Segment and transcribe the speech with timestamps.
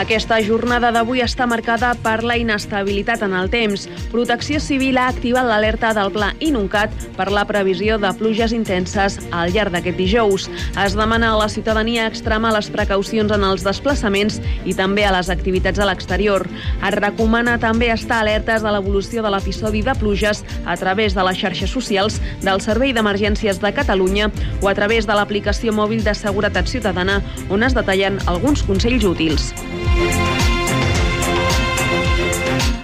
[0.00, 3.82] Aquesta jornada d'avui està marcada per la inestabilitat en el temps.
[4.08, 9.52] Protecció Civil ha activat l'alerta del Pla Inuncat per la previsió de pluges intenses al
[9.52, 10.46] llarg d'aquest dijous.
[10.80, 15.28] Es demana a la ciutadania extremar les precaucions en els desplaçaments i també a les
[15.28, 16.46] activitats a l'exterior.
[16.48, 21.44] Es recomana també estar alertes de l'evolució de l'episodi de pluges a través de les
[21.44, 24.32] xarxes socials del Servei d'Emergències de Catalunya
[24.62, 29.52] o a través de l'aplicació mòbil de seguretat ciutadana on es detallen alguns consells útils.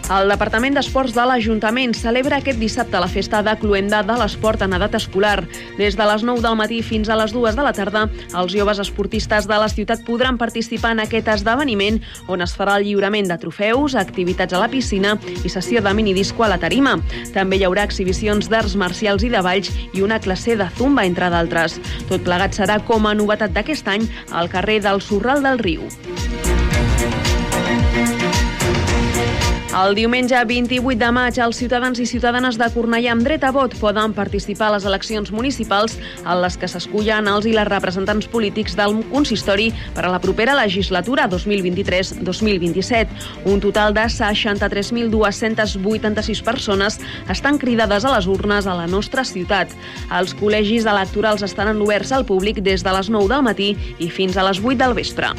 [0.06, 4.76] El Departament d'Esports de l'Ajuntament celebra aquest dissabte la festa de Cluenda de l'Esport en
[4.76, 5.40] edat escolar.
[5.80, 8.78] Des de les 9 del matí fins a les 2 de la tarda, els joves
[8.78, 11.98] esportistes de la ciutat podran participar en aquest esdeveniment
[12.30, 16.46] on es farà el lliurament de trofeus, activitats a la piscina i sessió de minidisco
[16.46, 16.96] a la tarima.
[17.34, 21.32] També hi haurà exhibicions d'arts marcials i de balls i una classe de zumba, entre
[21.34, 21.80] d'altres.
[22.08, 25.90] Tot plegat serà com a novetat d'aquest any al carrer del Sorral del Riu.
[29.76, 33.74] El diumenge 28 de maig, els ciutadans i ciutadanes de Cornellà amb dret a vot
[33.76, 38.72] poden participar a les eleccions municipals en les que s'escullen els i les representants polítics
[38.78, 43.04] del consistori per a la propera legislatura 2023-2027.
[43.52, 46.96] Un total de 63.286 persones
[47.28, 49.68] estan cridades a les urnes a la nostra ciutat.
[50.08, 54.40] Els col·legis electorals estaran oberts al públic des de les 9 del matí i fins
[54.40, 55.36] a les 8 del vespre.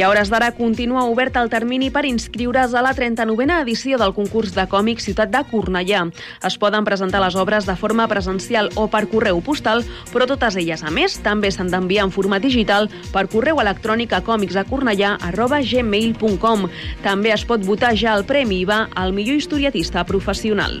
[0.00, 4.16] I a hores d'ara continua obert el termini per inscriure's a la 39a edició del
[4.16, 6.08] concurs de còmic Ciutat de Cornellà.
[6.48, 10.80] Es poden presentar les obres de forma presencial o per correu postal, però totes elles,
[10.80, 16.64] a més, també s'han d'enviar en format digital per correu electrònic a còmicsacornellà.gmail.com.
[17.04, 20.80] També es pot votar ja el Premi IVA al millor historiatista professional.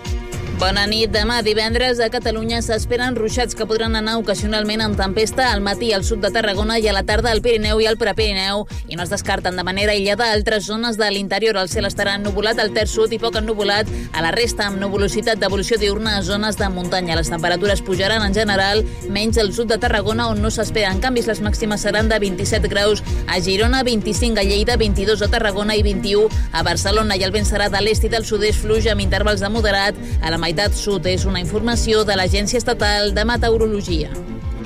[0.61, 1.09] Bona nit.
[1.09, 6.03] Demà divendres a Catalunya s'esperen ruixats que podran anar ocasionalment amb tempesta al matí al
[6.05, 9.09] sud de Tarragona i a la tarda al Pirineu i al Prepirineu i no es
[9.09, 11.57] descarten de manera aïllada altres zones de l'interior.
[11.57, 15.41] El cel estarà ennubulat al terç sud i poc ennubulat a la resta amb nuvolositat
[15.41, 17.17] d'evolució diurna a zones de muntanya.
[17.17, 21.25] Les temperatures pujaran en general menys al sud de Tarragona on no s'esperen canvis.
[21.31, 25.81] Les màximes seran de 27 graus a Girona, 25 a Lleida, 22 a Tarragona i
[25.81, 29.41] 21 a Barcelona i el vent serà de l'est i del sud-est fluix amb intervals
[29.41, 34.09] de moderat a la meitat sud és una informació de l'Agència Estatal de Meteorologia.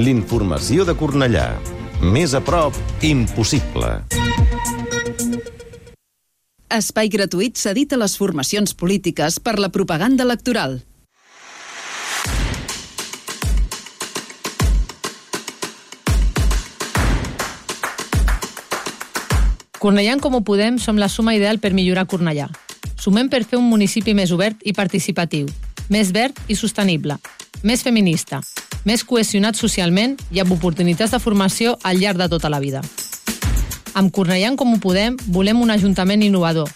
[0.02, 1.60] L'informació de Cornellà.
[2.02, 2.74] Més a prop,
[3.06, 3.92] impossible.
[6.74, 10.80] Espai gratuït cedit a les formacions polítiques per la propaganda electoral.
[19.78, 22.50] Cornellà en Comú Podem som la suma ideal per millorar Cornellà.
[22.98, 25.46] Sumem per fer un municipi més obert i participatiu,
[25.90, 27.18] més verd i sostenible,
[27.64, 28.42] més feminista,
[28.86, 32.82] més cohesionat socialment i amb oportunitats de formació al llarg de tota la vida.
[33.96, 36.70] Amb Cornellà en Comú Podem volem un ajuntament innovador,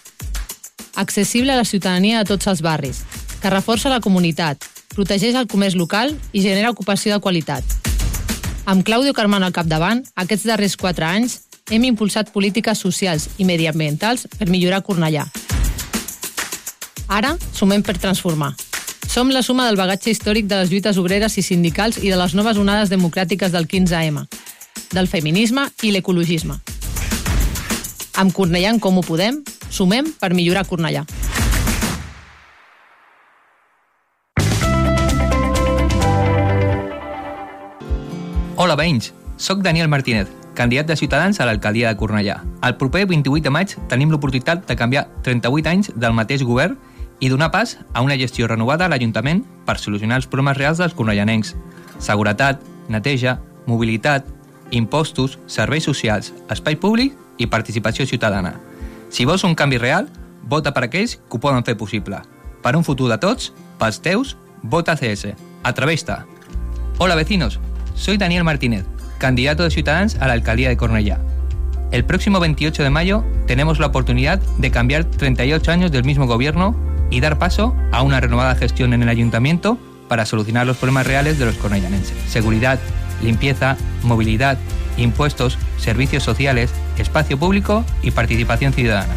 [0.96, 3.04] accessible a la ciutadania de tots els barris,
[3.40, 7.64] que reforça la comunitat, protegeix el comerç local i genera ocupació de qualitat.
[8.66, 11.40] Amb Claudio Carmano al capdavant, aquests darrers quatre anys
[11.70, 15.26] hem impulsat polítiques socials i mediambientals per millorar Cornellà.
[17.10, 18.54] Ara sumem per transformar.
[19.10, 22.30] Som la suma del bagatge històric de les lluites obreres i sindicals i de les
[22.38, 24.20] noves onades democràtiques del 15M,
[24.94, 26.54] del feminisme i l'ecologisme.
[28.22, 31.02] Amb Cornellà en Comú Podem, sumem per millorar Cornellà.
[38.54, 39.10] Hola, veïns.
[39.34, 42.38] Soc Daniel Martínez, candidat de Ciutadans a l'alcaldia de Cornellà.
[42.62, 46.78] El proper 28 de maig tenim l'oportunitat de canviar 38 anys del mateix govern
[47.20, 50.96] i donar pas a una gestió renovada a l'Ajuntament per solucionar els problemes reals dels
[50.96, 51.54] cornellanencs.
[52.00, 53.38] Seguretat, neteja,
[53.68, 54.26] mobilitat,
[54.70, 58.56] impostos, serveis socials, espai públic i participació ciutadana.
[59.10, 60.08] Si vols un canvi real,
[60.42, 62.22] vota per aquells que ho poden fer possible.
[62.62, 65.34] Per un futur de tots, pels teus, vota CS.
[65.62, 66.16] Atreveix-te!
[66.98, 67.60] Hola vecinos,
[67.94, 68.84] soy Daniel Martínez,
[69.18, 71.20] candidato de Ciutadans a la alcaldía de Cornellà.
[71.90, 76.76] El próximo 28 de mayo tenemos la oportunidad de cambiar 38 años del mismo gobierno
[77.10, 79.78] y dar paso a una renovada gestión en el ayuntamiento
[80.08, 82.16] para solucionar los problemas reales de los cornellanenses.
[82.28, 82.78] Seguridad,
[83.22, 84.58] limpieza, movilidad,
[84.96, 89.14] impuestos, servicios sociales, espacio público y participación ciudadana.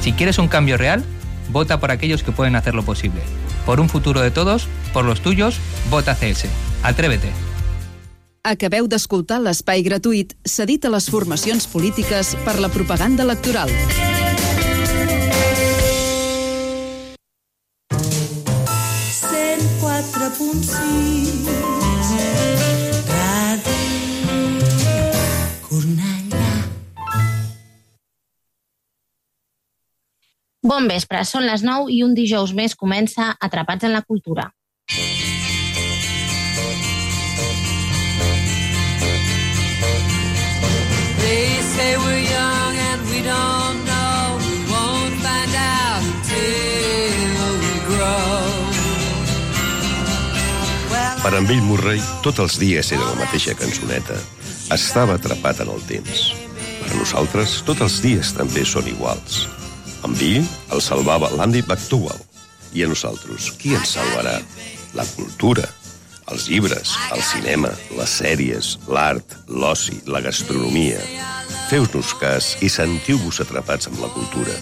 [0.00, 1.04] Si quieres un cambio real,
[1.50, 3.20] vota por aquellos que pueden hacerlo posible.
[3.64, 5.58] Por un futuro de todos, por los tuyos,
[5.90, 6.46] vota CS.
[6.82, 7.30] Atrévete.
[8.46, 13.72] Acabeu d'escoltar l'espai gratuït cedit a les formacions polítiques per la propaganda electoral.
[30.66, 34.48] Bon vespre, són les 9 i un dijous més comença Atrapats en la Cultura.
[51.26, 54.14] Per en Bill Murray, tots els dies era la mateixa cançoneta.
[54.70, 56.20] Estava atrapat en el temps.
[56.78, 59.40] Per nosaltres, tots els dies també són iguals.
[60.06, 62.22] En Bill el salvava l'Andy McDowell.
[62.78, 64.36] I a nosaltres, qui ens salvarà?
[64.94, 65.66] La cultura,
[66.30, 71.02] els llibres, el cinema, les sèries, l'art, l'oci, la gastronomia.
[71.72, 74.54] Feu-nos cas i sentiu-vos atrapats amb la cultura.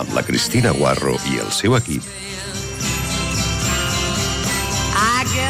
[0.00, 2.08] Amb la Cristina Guarro i el seu equip.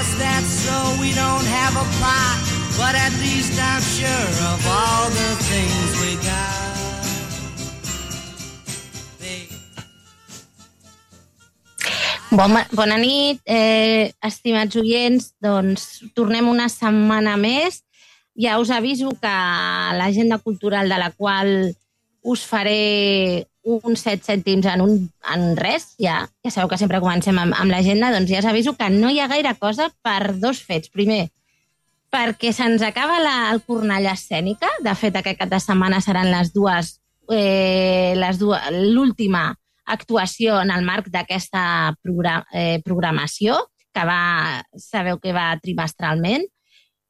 [0.09, 2.37] Guess that's so we don't have a plot,
[2.77, 6.67] but at least I'm sure of all the things we got.
[12.31, 15.33] Bon, bona nit, eh, estimats oients.
[15.41, 17.83] Doncs tornem una setmana més.
[18.37, 19.33] Ja us aviso que
[19.97, 21.73] l'agenda cultural de la qual
[22.23, 24.95] us faré uns set cèntims en, un,
[25.33, 28.77] en res, ja, ja sabeu que sempre comencem amb, amb l'agenda, doncs ja us aviso
[28.79, 30.93] que no hi ha gaire cosa per dos fets.
[30.95, 31.29] Primer,
[32.13, 34.71] perquè se'ns acaba la, el Cornellà escènica.
[34.85, 36.99] De fet, aquest cap de setmana seran les dues,
[37.33, 39.51] eh, les dues l'última
[39.89, 43.59] actuació en el marc d'aquesta progra eh, programació,
[43.93, 46.45] que va, sabeu que va trimestralment,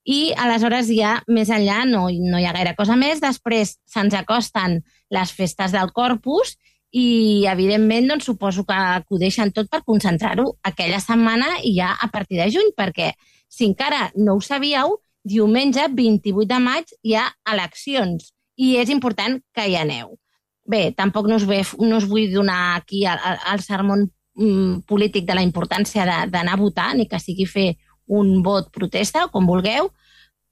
[0.08, 3.20] i aleshores ja més enllà no, no hi ha gaire cosa més.
[3.20, 4.78] Després se'ns acosten
[5.10, 6.56] les festes del Corpus
[6.90, 12.40] i, evidentment, doncs, suposo que acudeixen tot per concentrar-ho aquella setmana i ja a partir
[12.40, 13.12] de juny, perquè
[13.48, 19.38] si encara no ho sabíeu, diumenge 28 de maig hi ha eleccions i és important
[19.54, 20.16] que hi aneu.
[20.68, 23.20] Bé, tampoc no us, ve, no us vull donar aquí el,
[23.52, 27.70] el sermó mm, polític de la importància d'anar a votar, ni que sigui fer
[28.08, 29.90] un vot protesta, com vulgueu,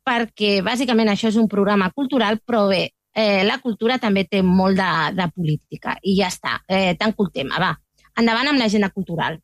[0.06, 4.76] perquè bàsicament això és un programa cultural, però bé, eh, la cultura també té molt
[4.78, 5.96] de, de política.
[6.04, 7.72] I ja està, eh, tanco el tema, va.
[8.20, 9.40] Endavant amb l'agenda cultural.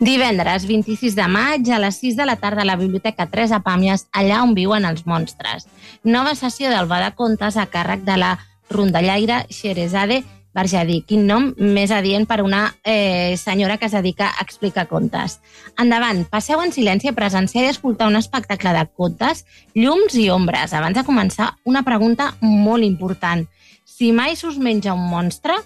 [0.00, 3.60] Divendres 26 de maig a les 6 de la tarda a la Biblioteca 3 a
[3.62, 5.68] Pàmies, allà on viuen els monstres.
[6.02, 8.38] Nova sessió del de Contes a càrrec de la
[8.70, 10.24] rondallaire Xerezade
[10.54, 11.02] Barjadí.
[11.06, 15.40] Quin nom més adient per una eh, senyora que es dedica a explicar contes.
[15.78, 20.72] Endavant, passeu en silenci a presenciar i escoltar un espectacle de contes, llums i ombres.
[20.72, 23.46] Abans de començar, una pregunta molt important.
[23.84, 25.58] Si mai s'us menja un monstre,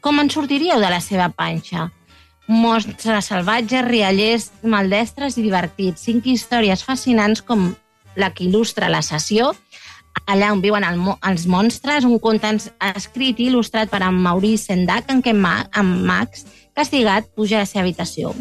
[0.00, 1.90] com en sortiríeu de la seva panxa?
[2.48, 6.02] Monstres salvatges, riallers, maldestres i divertits.
[6.08, 7.70] Cinc històries fascinants com
[8.18, 9.52] la que il·lustra la sessió,
[10.26, 12.56] allà on viuen el, els monstres, un conte
[12.90, 17.66] escrit i il·lustrat per en Maurice Sendak en què Ma, en Max, castigat, puja a
[17.66, 18.34] la seva habitació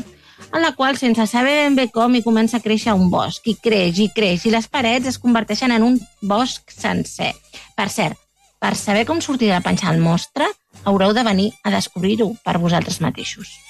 [0.54, 3.56] en la qual, sense saber ben bé com, hi comença a créixer un bosc, i
[3.64, 7.34] creix, i creix, i les parets es converteixen en un bosc sencer.
[7.76, 8.20] Per cert,
[8.62, 10.48] per saber com sortir de la panxa del monstre,
[10.86, 13.67] haureu de venir a descobrir-ho per vosaltres mateixos.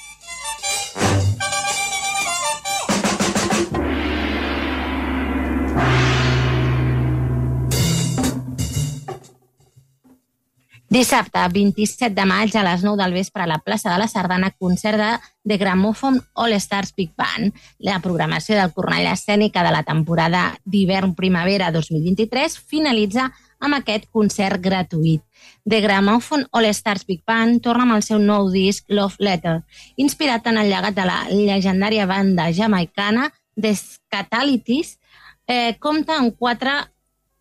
[10.90, 14.54] Dissabte, 27 de maig, a les 9 del vespre, a la plaça de la Sardana,
[14.58, 15.10] concert de
[15.44, 17.54] The Gramophone All Stars Big Band.
[17.78, 23.28] La programació del Cornellà Escènica de la temporada d'hivern-primavera 2023 finalitza
[23.60, 25.24] amb aquest concert gratuït.
[25.68, 29.62] The Gramophone All Stars Big Band torna amb el seu nou disc Love Letter,
[29.98, 34.98] inspirat en el llegat de la llegendària banda jamaicana The Scatalities,
[35.48, 36.76] eh, compta amb quatre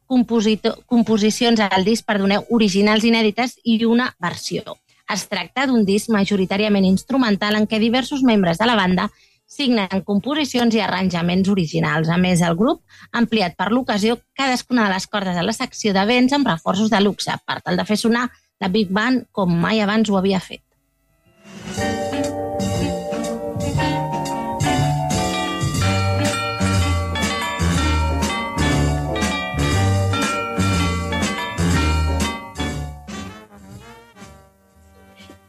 [0.06, 4.78] composicions al disc, perdoneu, originals inèdites i una versió.
[5.12, 9.10] Es tracta d'un disc majoritàriament instrumental en què diversos membres de la banda
[9.46, 12.10] signen composicions i arranjaments originals.
[12.10, 15.94] A més, el grup ha ampliat per l'ocasió cadascuna de les cordes de la secció
[15.96, 18.28] de vents amb reforços de luxe, per tal de fer sonar
[18.60, 20.65] la Big Band com mai abans ho havia fet.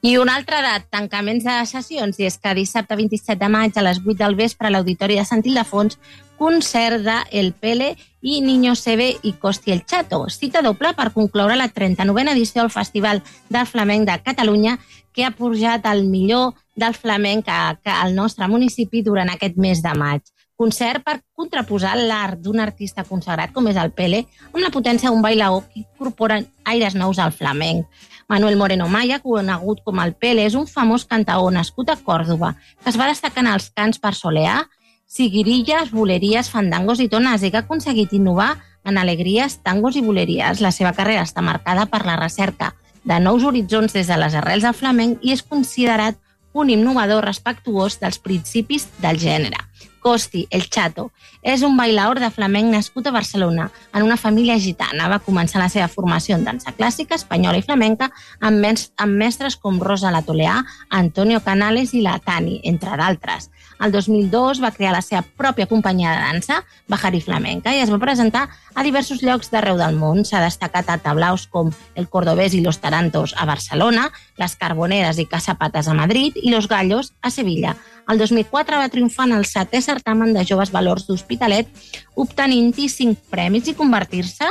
[0.01, 3.83] I una altra de tancaments de sessions, i és que dissabte 27 de maig a
[3.85, 5.97] les 8 del vespre a l'Auditori de Sant Ildefons,
[6.37, 10.27] concert de El Pele i Niño Sebe i Costi el Chato.
[10.29, 14.77] Cita doble per concloure la 39a edició del Festival del Flamenc de Catalunya,
[15.13, 20.21] que ha pujat el millor del flamenc al nostre municipi durant aquest mes de maig.
[20.57, 25.21] Concert per contraposar l'art d'un artista consagrat com és el Pele amb la potència d'un
[25.21, 27.85] bailaor que incorpora aires nous al flamenc.
[28.27, 32.89] Manuel Moreno Maya, conegut com el Pele, és un famós cantaor nascut a Còrdoba, que
[32.89, 34.63] es va destacar en els cants per soleà,
[35.05, 40.59] siguirilles, boleries, fandangos i tones i que ha aconseguit innovar en alegries, tangos i boleries.
[40.65, 42.73] La seva carrera està marcada per la recerca
[43.05, 46.17] de nous horitzons des de les arrels del flamenc i és considerat
[46.57, 49.66] un innovador respectuós dels principis del gènere.
[49.99, 51.09] Costi, el Chato,
[51.41, 55.09] és un bailaor de flamenc nascut a Barcelona en una família gitana.
[55.11, 59.57] Va començar la seva formació en dansa clàssica, espanyola i flamenca amb, mes amb mestres
[59.59, 63.49] com Rosa Latoleà, Antonio Canales i la Tani, entre d'altres.
[63.83, 67.99] El 2002 va crear la seva pròpia companyia de dansa, Bajari Flamenca, i es va
[68.01, 70.23] presentar a diversos llocs d'arreu del món.
[70.25, 75.27] S'ha destacat a tablaus com el Cordobés i los Tarantos a Barcelona, les Carboneres i
[75.29, 77.75] Casapatas a Madrid i los Gallos a Sevilla.
[78.07, 81.67] El 2004 va triomfar en el setè certamen de joves valors d'Hospitalet,
[82.15, 84.47] obtenint-hi cinc premis i convertir-se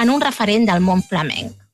[0.00, 1.67] en un referent del món flamenc.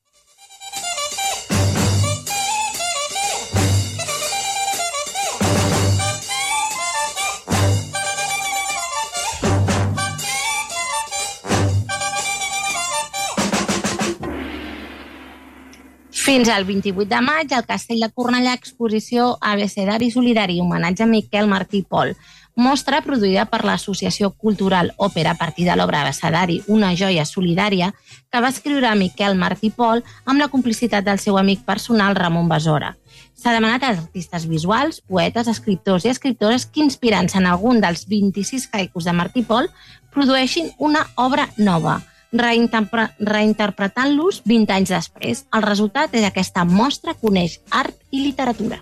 [16.25, 21.45] Fins al 28 de maig, al Castell de Cornellà, exposició Abecedari Solidari, homenatge a Miquel
[21.45, 22.15] Martí Pol.
[22.57, 27.91] Mostra produïda per l'Associació Cultural Òpera a partir de l'obra Abecedari, una joia solidària,
[28.33, 32.95] que va escriure Miquel Martí Pol amb la complicitat del seu amic personal Ramon Besora.
[33.37, 38.71] S'ha demanat a artistes visuals, poetes, escriptors i escriptores que, inspirant-se en algun dels 26
[38.73, 39.69] haikus de Martí Pol,
[40.09, 41.99] produeixin una obra nova,
[42.39, 45.45] reinterpre reinterpretant-los 20 anys després.
[45.55, 48.81] El resultat és que aquesta mostra coneix art i literatura.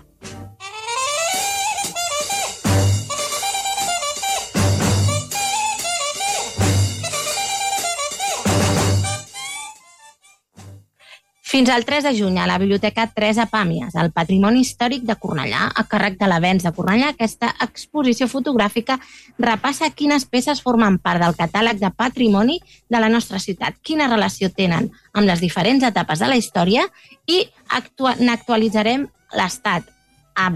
[11.44, 15.66] Fins al 3 de juny a la Biblioteca Teresa Pàmies, el Patrimoni Històric de Cornellà,
[15.76, 18.96] a càrrec de l'Avenç de Cornellà, aquesta exposició fotogràfica
[19.44, 22.56] repassa quines peces formen part del catàleg de patrimoni
[22.88, 26.86] de la nostra ciutat, quina relació tenen amb les diferents etapes de la història
[27.28, 29.04] i actua n'actualitzarem
[29.36, 29.84] l'estat,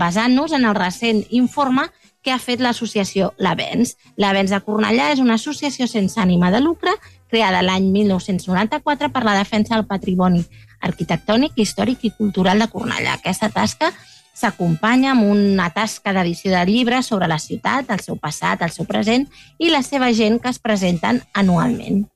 [0.01, 1.85] basant-nos en el recent informe
[2.25, 3.93] que ha fet l'associació L'Avenç.
[4.17, 6.97] L'Avenç de Cornellà és una associació sense ànima de lucre
[7.29, 10.47] creada l'any 1994 per la defensa del patrimoni
[10.81, 13.19] arquitectònic, històric i cultural de Cornellà.
[13.19, 13.93] Aquesta tasca
[14.39, 18.87] s'acompanya amb una tasca d'edició de llibres sobre la ciutat, el seu passat, el seu
[18.87, 19.27] present
[19.59, 22.07] i la seva gent que es presenten anualment.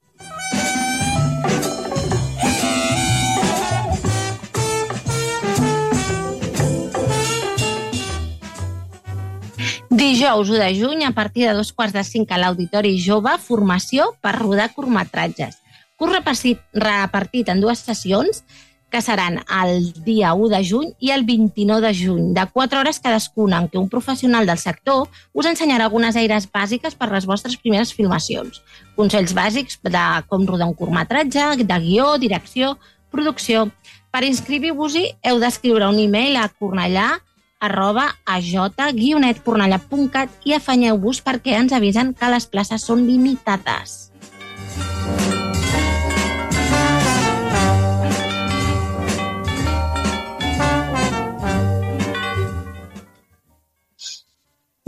[10.03, 14.13] Dijous 1 de juny, a partir de dos quarts de cinc a l'Auditori Jove, formació
[14.25, 15.62] per rodar curtmetratges.
[16.03, 18.41] Curs repartit, repartit en dues sessions
[18.91, 22.99] que seran el dia 1 de juny i el 29 de juny, de 4 hores
[22.99, 27.55] cadascuna, en què un professional del sector us ensenyarà algunes eines bàsiques per les vostres
[27.55, 28.59] primeres filmacions.
[28.99, 32.83] Consells bàsics de com rodar un curtmetratge, de guió, direcció,
[33.15, 33.71] producció.
[34.11, 37.23] Per inscriure-vos-hi heu d'escriure un e-mail a cornellà
[37.63, 44.11] arroba aj-cornellà.cat i afanyeu-vos perquè ens avisen que les places són limitades.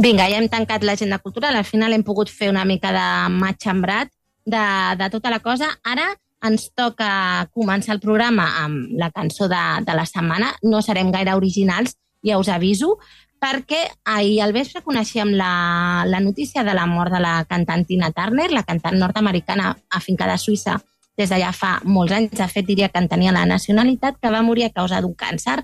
[0.04, 1.56] Vinga, ja hem tancat l'agenda cultural.
[1.56, 4.10] Al final hem pogut fer una mica de matxembrat
[4.44, 4.64] de,
[5.00, 5.70] de tota la cosa.
[5.80, 6.10] Ara
[6.44, 7.08] ens toca
[7.56, 10.52] començar el programa amb la cançó de, de la setmana.
[10.60, 12.98] No serem gaire originals, ja us aviso,
[13.40, 18.12] perquè ahir al vespre coneixíem la, la notícia de la mort de la cantant Tina
[18.12, 20.82] Turner, la cantant nord-americana afincada a Suïssa
[21.16, 22.36] des d'allà fa molts anys.
[22.36, 25.62] De fet, diria que en tenia la nacionalitat, que va morir a causa d'un càncer.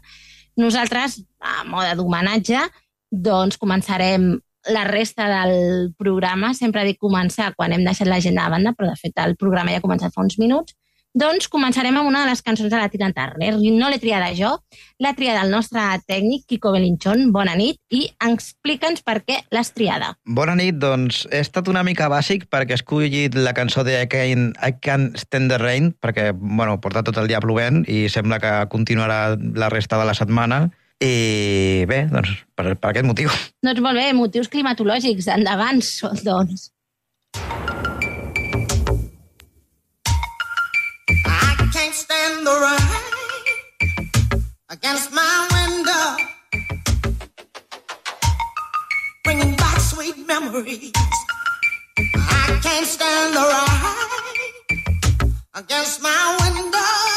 [0.57, 2.71] Nosaltres, a mode d'homenatge,
[3.11, 4.39] doncs començarem
[4.69, 6.55] la resta del programa.
[6.55, 9.81] Sempre dic començar quan hem deixat l'agenda a banda, però de fet el programa ja
[9.81, 10.77] ha començat fa uns minuts.
[11.11, 13.57] Doncs començarem amb una de les cançons de la Tina Turner.
[13.59, 14.53] No l'he triada jo,
[15.03, 17.33] l'ha triada el nostre tècnic, Kiko Belinchón.
[17.35, 20.13] Bona nit i explica'ns per què l'has triada.
[20.23, 24.07] Bona nit, doncs he estat una mica bàsic perquè he escollit la cançó de I
[24.07, 28.39] Can, I Can Stand the Rain, perquè bueno, porta tot el dia plovent i sembla
[28.39, 30.69] que continuarà la resta de la setmana.
[31.01, 33.33] I bé, doncs per, per aquest motiu.
[33.65, 35.31] Doncs molt bé, motius climatològics.
[35.33, 35.81] Endavant,
[36.27, 36.67] doncs.
[41.25, 46.17] I can't stand the rain against my window,
[49.25, 50.93] bringing back sweet memories.
[51.97, 57.10] I can't stand the rain against my window,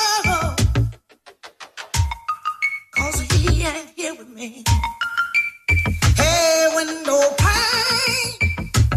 [3.64, 3.80] Hey,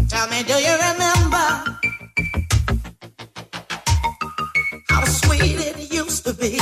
[0.09, 1.47] tell me, do you remember?
[4.89, 6.59] how sweet it used to be.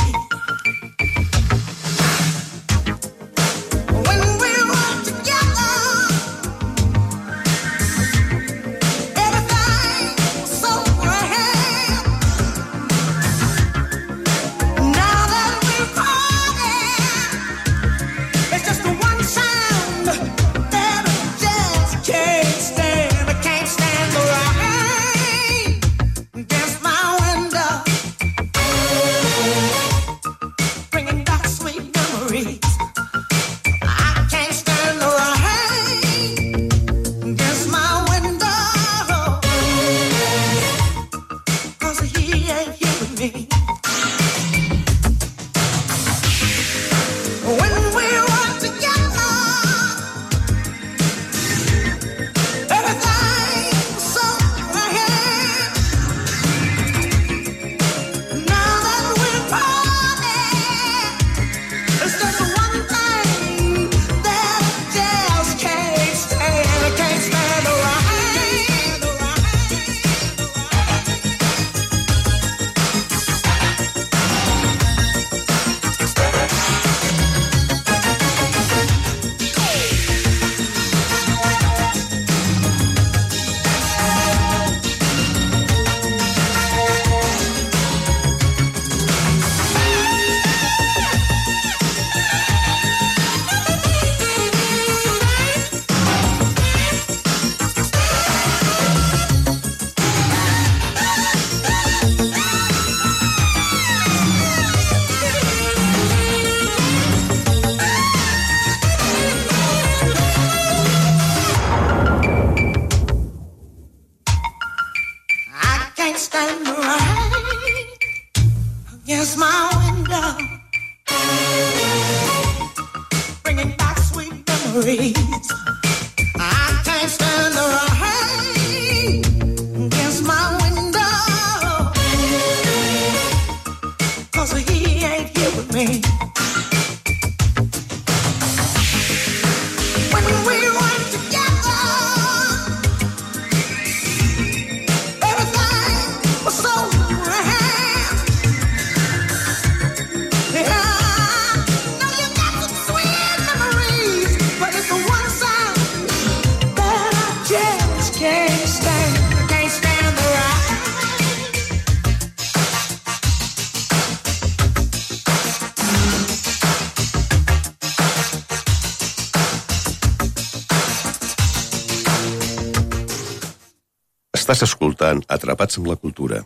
[174.45, 176.43] Estàs escoltant Atrapats amb la Cultura.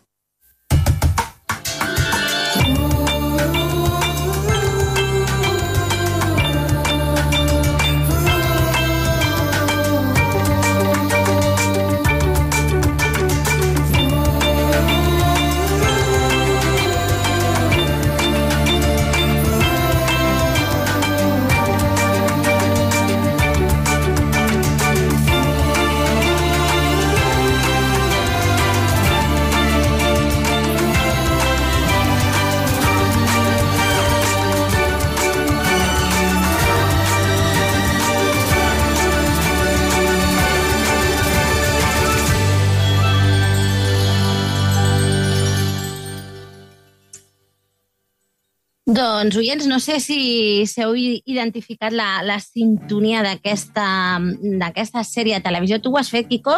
[49.19, 55.43] Doncs, oients, no sé si, si heu i- identificat la, la sintonia d'aquesta sèrie de
[55.43, 55.79] televisió.
[55.83, 56.55] Tu ho has fet, Kiko?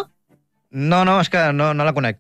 [0.72, 2.20] No, no, és que no, no la conec.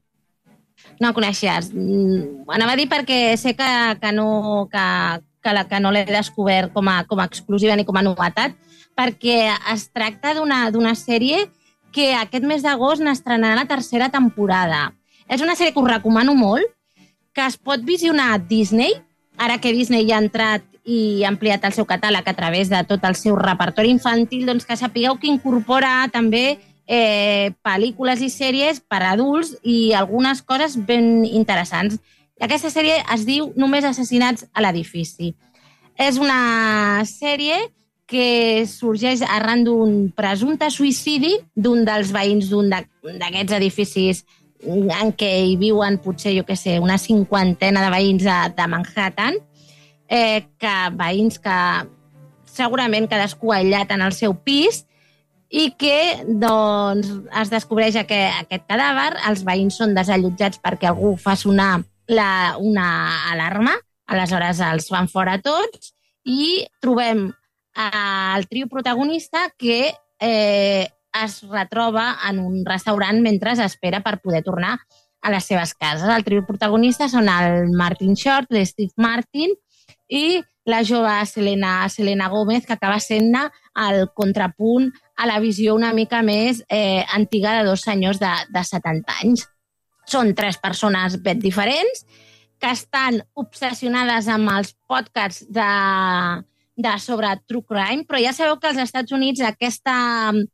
[0.99, 1.69] No la coneixies.
[1.73, 3.69] Mm, Anava a dir perquè sé que,
[4.01, 4.85] que no, que,
[5.43, 8.57] que, la, que no l'he descobert com a, com a exclusiva ni com a novetat,
[8.97, 9.37] perquè
[9.73, 11.45] es tracta d'una sèrie
[11.93, 14.89] que aquest mes d'agost n'estrenarà la tercera temporada.
[15.29, 16.65] És una sèrie que us recomano molt,
[17.31, 18.97] que es pot visionar a Disney,
[19.41, 22.79] ara que Disney ja ha entrat i ha ampliat el seu catàleg a través de
[22.89, 28.81] tot el seu repertori infantil, doncs que sapigueu que incorpora també eh, pel·lícules i sèries
[28.81, 31.99] per a adults i algunes coses ben interessants.
[32.41, 35.35] Aquesta sèrie es diu Només assassinats a l'edifici.
[35.97, 37.59] És una sèrie
[38.11, 44.25] que sorgeix arran d'un presumpte suïcidi d'un dels veïns d'un d'a- d'aquests edificis
[44.63, 49.39] en què hi viuen potser, jo què sé, una cinquantena de veïns de, de Manhattan,
[50.11, 51.57] eh, que veïns que
[52.51, 54.83] segurament cadascú aïllat en el seu pis
[55.51, 57.09] i que doncs,
[57.41, 62.87] es descobreix aquest, aquest cadàver, els veïns són desallotjats perquè algú fa sonar la, una
[63.31, 63.75] alarma,
[64.11, 65.93] aleshores els van fora tots
[66.27, 70.87] i trobem eh, el trio protagonista que eh,
[71.23, 74.79] es retroba en un restaurant mentre espera per poder tornar
[75.21, 76.09] a les seves cases.
[76.09, 79.53] El trio protagonista són el Martin Short, l'Steve Martin
[80.09, 85.93] i la jove Selena, Selena Gómez, que acaba sent el contrapunt a la visió una
[85.93, 89.47] mica més eh, antiga de dos senyors de, de 70 anys.
[90.09, 92.05] Són tres persones ben diferents
[92.61, 95.69] que estan obsessionades amb els podcasts de,
[96.77, 99.95] de sobre true crime, però ja sabeu que als Estats Units aquesta
[100.33, 100.45] eh,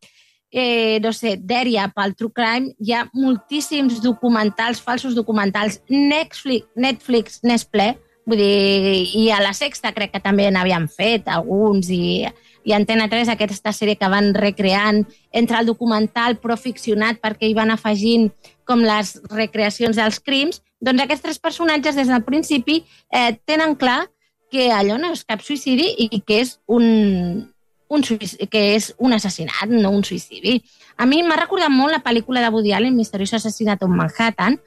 [1.03, 7.65] no sé, dèria pel true crime, hi ha moltíssims documentals, falsos documentals, Netflix, Netflix n'és
[7.65, 7.95] ple,
[8.27, 12.27] vull dir, i a la Sexta crec que també n'havien fet alguns, i,
[12.67, 17.55] i Antena 3 aquesta sèrie que van recreant entre el documental però ficcionat perquè hi
[17.55, 18.29] van afegint
[18.67, 22.81] com les recreacions dels crims, doncs aquests tres personatges des del principi
[23.11, 24.05] eh, tenen clar
[24.51, 27.47] que allò no és cap suïcidi i que és un,
[27.89, 30.57] un, que és un assassinat, no un suïcidi.
[30.97, 34.57] A mi m'ha recordat molt la pel·lícula de Woody Allen, Misteriós assassinat en Manhattan,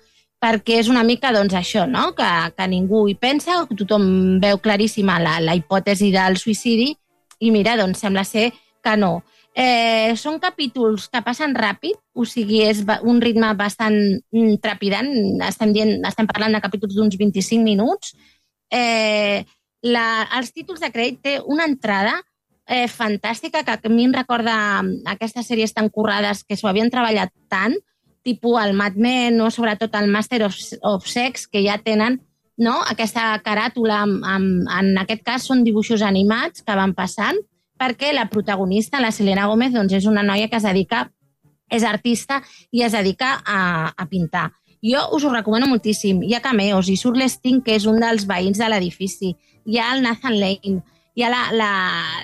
[0.41, 2.11] perquè és una mica doncs, això, no?
[2.17, 6.95] que, que ningú hi pensa, que tothom veu claríssima la, la hipòtesi del suïcidi
[7.41, 8.51] i mira, doncs sembla ser
[8.85, 9.21] que no.
[9.51, 15.11] Eh, són capítols que passen ràpid, o sigui, és un ritme bastant mm, trepidant,
[15.45, 18.15] estem, dient, estem parlant de capítols d'uns 25 minuts.
[18.71, 19.43] Eh,
[19.83, 20.07] la,
[20.39, 22.15] els títols de crèdit té una entrada
[22.71, 26.91] eh, fantàstica que a mi em recorda mm, aquestes sèries tan currades que s'ho havien
[26.91, 27.75] treballat tant,
[28.23, 30.57] tipus el Mad Men o sobretot el Master of,
[30.87, 32.21] of Sex, que ja tenen
[32.61, 32.79] no?
[32.87, 37.41] aquesta caràtula, amb, amb, en aquest cas són dibuixos animats que van passant,
[37.81, 41.09] perquè la protagonista, la Selena Gómez, doncs és una noia que es dedica,
[41.71, 43.61] és artista i es dedica a,
[43.97, 44.51] a pintar.
[44.85, 46.23] Jo us ho recomano moltíssim.
[46.25, 49.35] Hi ha cameos, hi surt l'Sting, que és un dels veïns de l'edifici.
[49.67, 50.81] Hi ha el Nathan Lane,
[51.15, 51.73] hi ha la, la,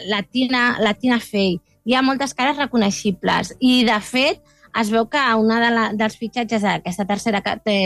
[0.06, 3.54] la, Tina, la Tina Fey, hi ha moltes cares reconeixibles.
[3.60, 4.42] I, de fet,
[4.80, 7.42] es veu que una de dels fitxatges d'aquesta tercera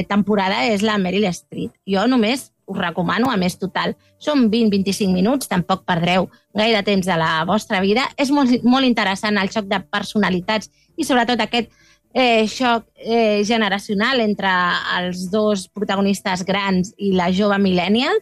[0.09, 1.77] temporada és la Meryl Streep.
[1.87, 3.97] Jo només us recomano, a més total.
[4.19, 8.09] Són 20-25 minuts, tampoc perdreu gaire temps de la vostra vida.
[8.19, 11.71] És molt, molt interessant el xoc de personalitats i sobretot aquest
[12.13, 14.51] eh, xoc eh, generacional entre
[14.99, 18.19] els dos protagonistes grans i la jove millennial,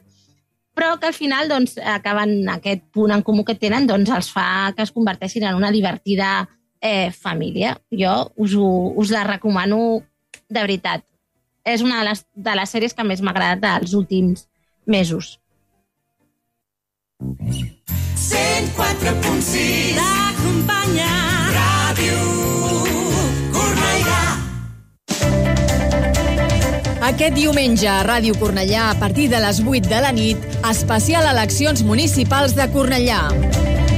[0.78, 4.70] però que al final doncs, acaben aquest punt en comú que tenen doncs, els fa
[4.76, 6.46] que es converteixin en una divertida
[6.80, 7.80] eh, família.
[7.90, 10.02] Jo us, ho, us la recomano
[10.46, 11.02] de veritat.
[11.66, 14.46] És una de les, de les sèries que més m'ha agradat dels últims
[14.86, 15.40] mesos.
[17.18, 21.17] 104.6 T'acompanya
[27.08, 31.80] Aquest diumenge a Ràdio Cornellà, a partir de les 8 de la nit, especial eleccions
[31.80, 33.22] municipals de Cornellà.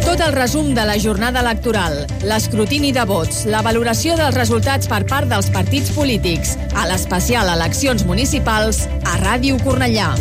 [0.05, 5.03] Tot el resum de la jornada electoral, l'escrutini de vots, la valoració dels resultats per
[5.11, 10.13] part dels partits polítics, a l'especial eleccions municipals a Ràdio Cornellà.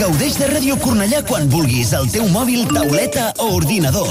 [0.00, 4.10] Gaudeix de Ràdio Cornellà quan vulguis, al teu mòbil, tauleta o ordinador.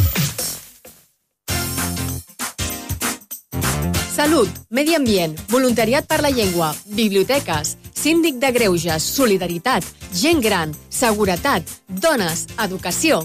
[4.21, 9.81] Salut, medi ambient, voluntariat per la llengua, biblioteques, síndic de greuges, solidaritat,
[10.13, 13.23] gent gran, seguretat, dones, educació.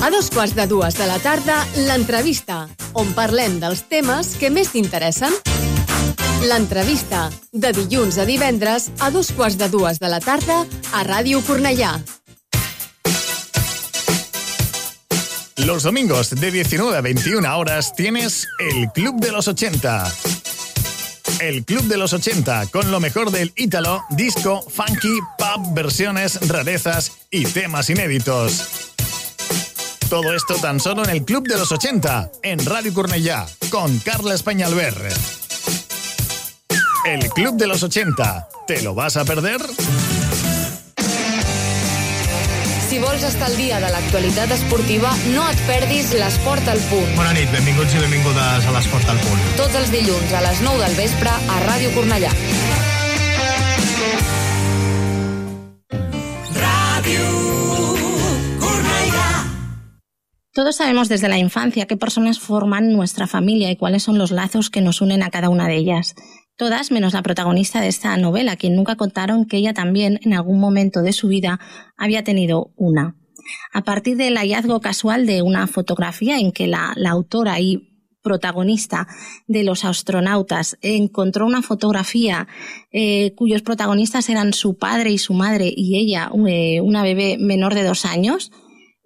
[0.00, 1.58] A dos quarts de dues de la tarda,
[1.90, 2.62] l'entrevista,
[2.96, 5.36] on parlem dels temes que més t'interessen.
[6.48, 10.62] L'entrevista, de dilluns a divendres, a dos quarts de dues de la tarda,
[10.96, 11.98] a Ràdio Cornellà.
[15.56, 20.12] Los domingos de 19 a 21 horas tienes el Club de los 80.
[21.40, 27.12] El Club de los 80 con lo mejor del ítalo, disco, funky, pop, versiones, rarezas
[27.30, 28.86] y temas inéditos.
[30.10, 34.34] Todo esto tan solo en el Club de los 80 en Radio Cornellà con Carla
[34.34, 34.94] Españalver.
[37.06, 38.48] El Club de los 80.
[38.66, 39.60] ¿Te lo vas a perder?
[42.96, 47.10] Si vols estar al dia de l'actualitat esportiva, no et perdis l'Esport al punt.
[47.18, 49.42] Bona nit, benvinguts i benvingudes a l'Esport al Punt.
[49.58, 52.32] Tots els dilluns a les 9 del vespre a Ràdio Cornellà.
[60.56, 64.70] Todos sabemos desde la infancia qué personas forman nuestra familia y cuáles son los lazos
[64.70, 66.14] que nos unen a cada una de ellas.
[66.56, 70.58] Todas menos la protagonista de esta novela, quien nunca contaron que ella también en algún
[70.58, 71.60] momento de su vida
[71.98, 73.14] había tenido una.
[73.72, 79.06] A partir del hallazgo casual de una fotografía en que la, la autora y protagonista
[79.46, 82.48] de los astronautas encontró una fotografía
[82.90, 87.74] eh, cuyos protagonistas eran su padre y su madre y ella, eh, una bebé menor
[87.74, 88.50] de dos años,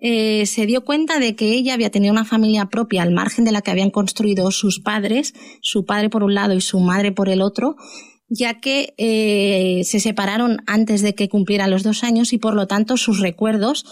[0.00, 3.52] eh, se dio cuenta de que ella había tenido una familia propia al margen de
[3.52, 7.28] la que habían construido sus padres, su padre por un lado y su madre por
[7.28, 7.76] el otro,
[8.28, 12.66] ya que eh, se separaron antes de que cumpliera los dos años y por lo
[12.66, 13.84] tanto sus recuerdos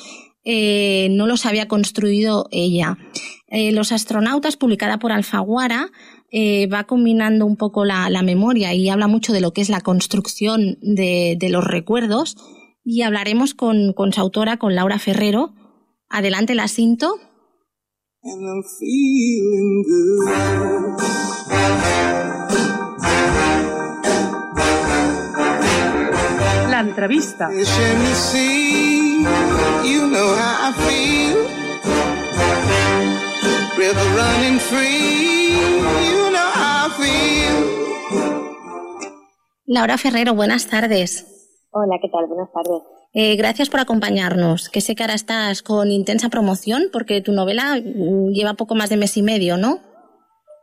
[0.44, 2.96] eh, no los había construido ella.
[3.50, 5.90] Los astronautas, publicada por Alfaguara,
[6.34, 10.76] va combinando un poco la, memoria y habla mucho de lo que es la construcción
[10.82, 12.36] de, de los recuerdos
[12.90, 15.54] y hablaremos con, con su autora, con Laura Ferrero.
[16.10, 17.18] Adelante la cinto.
[18.22, 21.68] And I'm feeling good.
[26.70, 27.48] L'entrevista.
[27.48, 29.22] Let me see,
[29.84, 31.36] you know how I feel.
[33.76, 35.56] River running free,
[36.10, 37.56] you know how I feel.
[39.66, 41.26] Laura Ferrero, buenas tardes.
[41.70, 42.26] Hola, ¿qué tal?
[42.26, 42.82] Buenas tardes.
[43.14, 47.76] Eh, gracias por acompañarnos, que sé que ahora estás con intensa promoción porque tu novela
[47.76, 49.78] mm, lleva poco más de mes y medio, ¿no?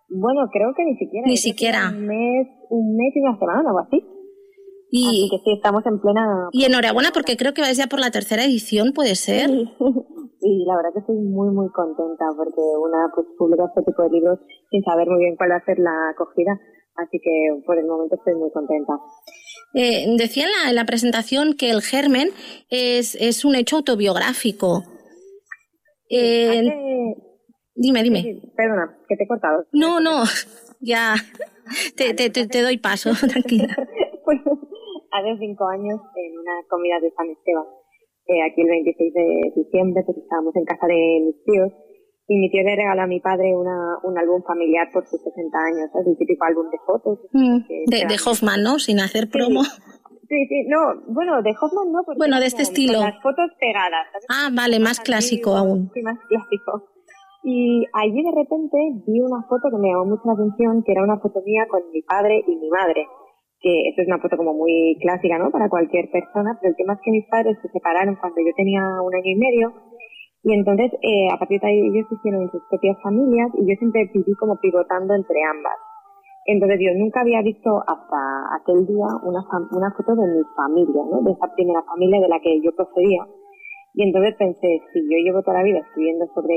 [0.10, 1.28] Bueno, creo que ni siquiera.
[1.28, 1.90] Ni siquiera.
[1.90, 4.06] Un mes, un mes y una semana o así.
[4.92, 6.48] Y, Así que sí, estamos en plena.
[6.52, 9.50] y enhorabuena porque creo que vais ya por la tercera edición, ¿puede ser?
[9.50, 14.10] Y la verdad que estoy muy, muy contenta porque una pues publica este tipo de
[14.12, 16.62] libros sin saber muy bien cuál va a ser la acogida.
[16.96, 18.94] Así que por el momento estoy muy contenta.
[19.76, 22.30] Eh, decía en la, en la presentación que el germen
[22.70, 24.84] es, es un hecho autobiográfico.
[26.10, 27.22] Eh, Hace-
[27.78, 28.22] Dime, dime.
[28.24, 29.66] Sí, sí, perdona, que te he cortado.
[29.74, 30.24] No, no,
[30.80, 31.16] ya
[31.98, 33.76] te, te, te, te doy paso, tranquila.
[34.26, 34.40] Pues
[35.12, 37.66] hace cinco años, en una comida de San Esteban,
[38.26, 41.72] eh, aquí el 26 de diciembre, pues estábamos en casa de mis tíos
[42.28, 45.58] y mi tío le regaló a mi padre una, un álbum familiar por sus 60
[45.58, 46.08] años, ¿sabes?
[46.08, 47.20] el típico álbum de fotos.
[47.34, 47.58] Mm,
[47.88, 48.80] De, de Hoffman, ¿no?
[48.80, 49.64] Sin hacer promo.
[50.28, 50.80] Sí, sí, no,
[51.14, 53.00] bueno, de Hoffman no, porque Bueno, de es este estilo.
[53.00, 54.26] las fotos pegadas, ¿sabes?
[54.30, 55.92] Ah, vale, más clásico aún.
[55.94, 56.90] Sí, más clásico.
[57.44, 61.04] Y allí de repente vi una foto que me llamó mucho la atención, que era
[61.04, 63.06] una foto mía con mi padre y mi madre.
[63.62, 65.52] Que esto es una foto como muy clásica, ¿no?
[65.52, 68.82] Para cualquier persona, pero el tema es que mis padres se separaron cuando yo tenía
[69.02, 69.74] un año y medio.
[70.46, 74.06] Y entonces, eh, a partir de ahí, ellos hicieron sus propias familias y yo siempre
[74.14, 75.74] viví como pivotando entre ambas.
[76.46, 78.20] Entonces yo nunca había visto hasta
[78.62, 81.26] aquel día una, una foto de mi familia, ¿no?
[81.26, 83.26] De esa primera familia de la que yo procedía.
[83.96, 86.54] Y entonces pensé, si yo llevo toda la vida escribiendo sobre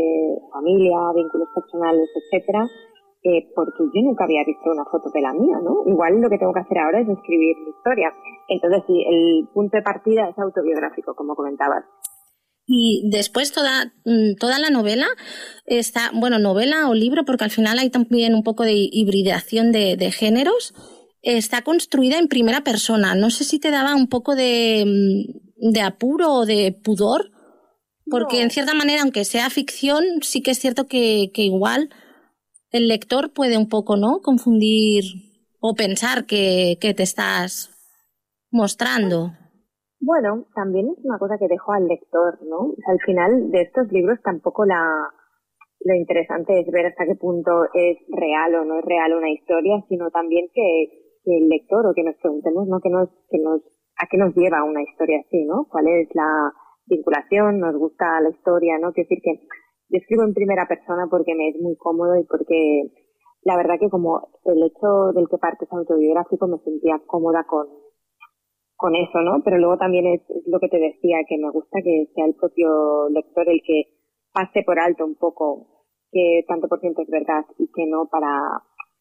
[0.52, 2.68] familia, vínculos personales, etcétera,
[3.24, 5.82] eh, porque yo nunca había visto una foto de la mía, ¿no?
[5.86, 8.12] Igual lo que tengo que hacer ahora es escribir mi historia.
[8.48, 11.84] Entonces sí, el punto de partida es autobiográfico, como comentabas.
[12.70, 15.08] Y después toda, mm, toda la novela
[15.64, 19.96] está, bueno, novela o libro, porque al final hay también un poco de hibridación de,
[19.96, 20.74] de géneros,
[21.22, 23.14] está construida en primera persona.
[23.14, 27.32] No sé si te daba un poco de, mm, de apuro o de pudor,
[28.10, 31.88] porque en cierta manera, aunque sea ficción, sí que es cierto que, que igual
[32.70, 34.20] el lector puede un poco, ¿no?
[34.20, 35.04] Confundir
[35.60, 37.70] o pensar que, que te estás
[38.50, 39.32] mostrando.
[40.00, 42.72] Bueno, también es una cosa que dejo al lector, ¿no?
[42.86, 45.10] Al final de estos libros tampoco la,
[45.80, 49.82] lo interesante es ver hasta qué punto es real o no es real una historia,
[49.88, 52.80] sino también que, que el lector o que nos preguntemos, ¿no?
[52.80, 53.60] Que nos, que nos,
[53.98, 55.66] a qué nos lleva una historia así, ¿no?
[55.68, 56.52] ¿Cuál es la
[56.86, 57.58] vinculación?
[57.58, 58.92] ¿Nos gusta la historia, no?
[58.92, 59.46] Quiero decir que
[59.90, 62.92] yo escribo en primera persona porque me es muy cómodo y porque
[63.42, 67.66] la verdad que como el hecho del que parte es autobiográfico me sentía cómoda con,
[68.78, 69.42] con eso, ¿no?
[69.44, 73.10] Pero luego también es, lo que te decía, que me gusta que sea el propio
[73.10, 73.84] lector el que
[74.32, 78.30] pase por alto un poco que tanto por ciento es verdad y que no para,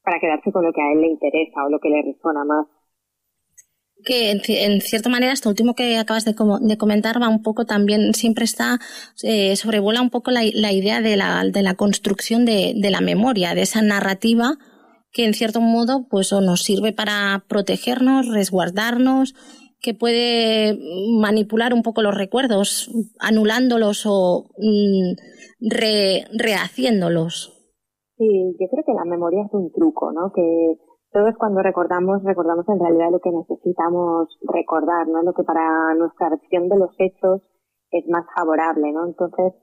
[0.03, 2.67] para quedarse con lo que a él le interesa o lo que le resuena más.
[4.05, 7.65] que en, ci- en cierta manera esto último que acabas de comentar va un poco
[7.65, 8.79] también, siempre está,
[9.23, 13.01] eh, sobrevuela un poco la, la idea de la, de la construcción de, de la
[13.01, 14.57] memoria, de esa narrativa
[15.11, 19.35] que en cierto modo pues o nos sirve para protegernos, resguardarnos,
[19.79, 20.77] que puede
[21.19, 27.53] manipular un poco los recuerdos, anulándolos o mm, re- rehaciéndolos.
[28.17, 30.31] Sí, yo creo que la memoria es un truco, ¿no?
[30.33, 30.77] Que
[31.11, 35.21] todos cuando recordamos, recordamos en realidad lo que necesitamos recordar, ¿no?
[35.21, 37.41] Lo que para nuestra versión de los hechos
[37.91, 39.05] es más favorable, ¿no?
[39.05, 39.53] Entonces,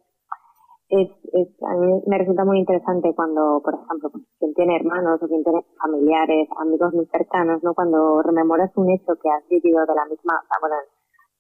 [0.88, 5.22] es, es, a mí me resulta muy interesante cuando, por ejemplo, pues, quien tiene hermanos
[5.22, 7.74] o quien tiene familiares, amigos muy cercanos, ¿no?
[7.74, 10.40] Cuando rememoras un hecho que has vivido de la misma,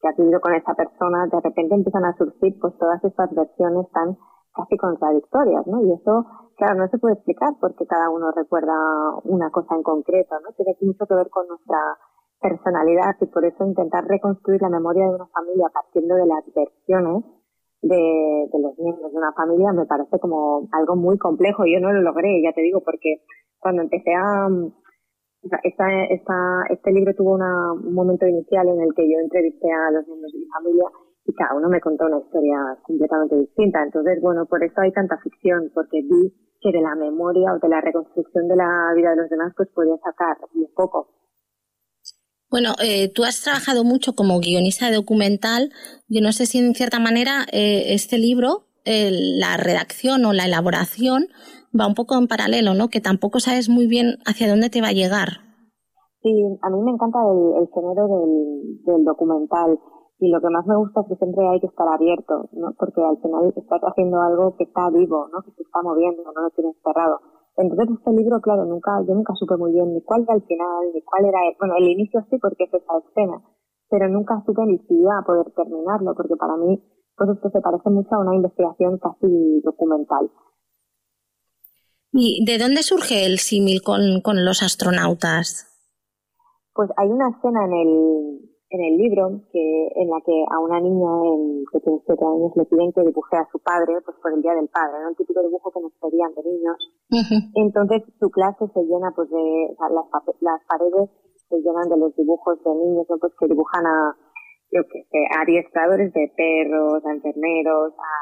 [0.00, 3.90] que has vivido con esa persona, de repente empiezan a surgir pues todas estas versiones
[3.92, 4.16] tan
[4.54, 5.82] casi contradictorias, ¿no?
[5.82, 6.24] Y eso,
[6.56, 8.74] claro, no se puede explicar porque cada uno recuerda
[9.24, 10.52] una cosa en concreto, ¿no?
[10.52, 11.98] Tiene mucho que ver con nuestra
[12.40, 17.24] personalidad y por eso intentar reconstruir la memoria de una familia partiendo de las versiones
[17.84, 21.64] de, de los miembros de una familia me parece como algo muy complejo.
[21.66, 23.20] Yo no lo logré, ya te digo, porque
[23.60, 24.48] cuando empecé a...
[25.62, 26.36] Esta, esta,
[26.70, 30.32] este libro tuvo una- un momento inicial en el que yo entrevisté a los miembros
[30.32, 30.84] de mi familia
[31.26, 33.82] y cada uno me contó una historia completamente distinta.
[33.82, 37.68] Entonces, bueno, por eso hay tanta ficción, porque vi que de la memoria o de
[37.68, 41.08] la reconstrucción de la vida de los demás, pues podía sacar muy poco.
[42.54, 45.70] Bueno, eh, tú has trabajado mucho como guionista de documental.
[46.06, 51.26] Yo no sé si en cierta manera eh, este libro, la redacción o la elaboración
[51.74, 52.86] va un poco en paralelo, ¿no?
[52.94, 55.42] Que tampoco sabes muy bien hacia dónde te va a llegar.
[56.22, 56.30] Sí,
[56.62, 57.18] a mí me encanta
[57.58, 59.76] el, género del, del documental
[60.20, 62.70] y lo que más me gusta es que siempre hay que estar abierto, ¿no?
[62.78, 65.42] Porque al final estás haciendo algo que está vivo, ¿no?
[65.42, 67.18] Que se está moviendo, no lo tienes cerrado.
[67.56, 70.90] Entonces este libro, claro, nunca, yo nunca supe muy bien ni cuál era el final,
[70.92, 73.42] ni cuál era el, bueno, el inicio sí porque es esa escena,
[73.88, 76.82] pero nunca supe ni si iba a poder terminarlo, porque para mí,
[77.16, 80.30] pues esto se parece mucho a una investigación casi documental.
[82.10, 85.70] ¿Y de dónde surge el símil con, con los astronautas?
[86.72, 90.80] Pues hay una escena en el, en el libro que, en la que a una
[90.80, 94.34] niña en- que tiene siete años le piden que dibuje a su padre, pues por
[94.34, 95.10] el Día del Padre, ¿no?
[95.10, 96.76] El típico dibujo que nos pedían de niños.
[97.54, 99.38] Entonces su clase se llena pues de,
[99.70, 101.06] o sea, las, paredes
[101.48, 103.16] se llenan de los dibujos de niños, ¿no?
[103.18, 104.16] Pues que dibujan a,
[104.72, 108.12] yo qué sé, a adiestradores de perros, a enfermeros, a,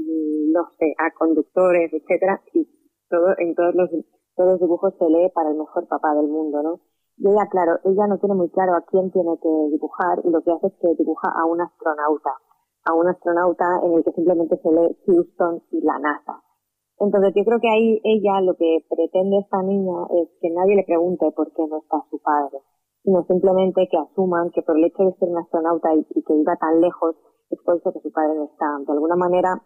[0.00, 2.64] mm, no sé, a conductores, etcétera, y
[3.10, 3.90] todo, en todos los,
[4.36, 6.80] todos los dibujos se lee para el mejor papá del mundo, ¿no?
[7.18, 10.40] Y ella, claro, ella no tiene muy claro a quién tiene que dibujar y lo
[10.40, 12.30] que hace es que dibuja a un astronauta,
[12.84, 16.42] a un astronauta en el que simplemente se lee Houston y la NASA.
[17.00, 20.84] Entonces yo creo que ahí ella lo que pretende esta niña es que nadie le
[20.84, 22.58] pregunte por qué no está su padre,
[23.02, 26.54] sino simplemente que asuman que por el hecho de ser un astronauta y, que iba
[26.56, 27.16] tan lejos
[27.50, 28.66] es por eso que su padre no está.
[28.86, 29.60] De alguna manera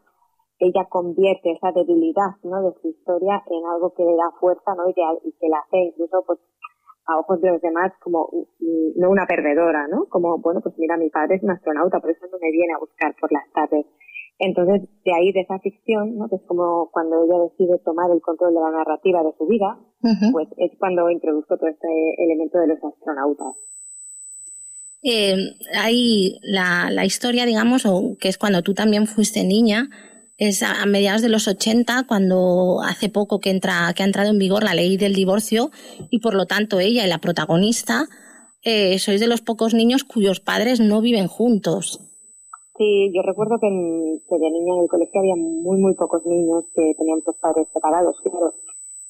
[0.58, 2.62] ella convierte esa debilidad ¿no?
[2.62, 4.88] de su historia en algo que le da fuerza ¿no?
[4.88, 6.38] y que la hace incluso pues
[7.06, 8.28] a ojos de los demás como
[8.60, 10.06] mm, no una perdedora, ¿no?
[10.06, 12.78] Como, bueno, pues mira, mi padre es un astronauta, por eso no me viene a
[12.78, 13.86] buscar por las tardes.
[14.38, 16.28] Entonces, de ahí, de esa ficción, ¿no?
[16.28, 19.78] Que es como cuando ella decide tomar el control de la narrativa de su vida,
[20.32, 21.88] pues es cuando introdujo todo este
[22.18, 23.54] elemento de los astronautas.
[25.04, 25.34] Eh,
[25.78, 29.88] hay la, la historia, digamos, o que es cuando tú también fuiste niña,
[30.48, 34.38] es a, mediados de los 80, cuando hace poco que, entra, que ha entrado en
[34.38, 35.70] vigor la ley del divorcio
[36.10, 38.06] y por lo tanto ella y la protagonista
[38.64, 42.00] eh, sois de los pocos niños cuyos padres no viven juntos.
[42.78, 46.22] Sí, yo recuerdo que, en- que de niña en el colegio había muy, muy pocos
[46.26, 48.54] niños que tenían pues padres separados, claro.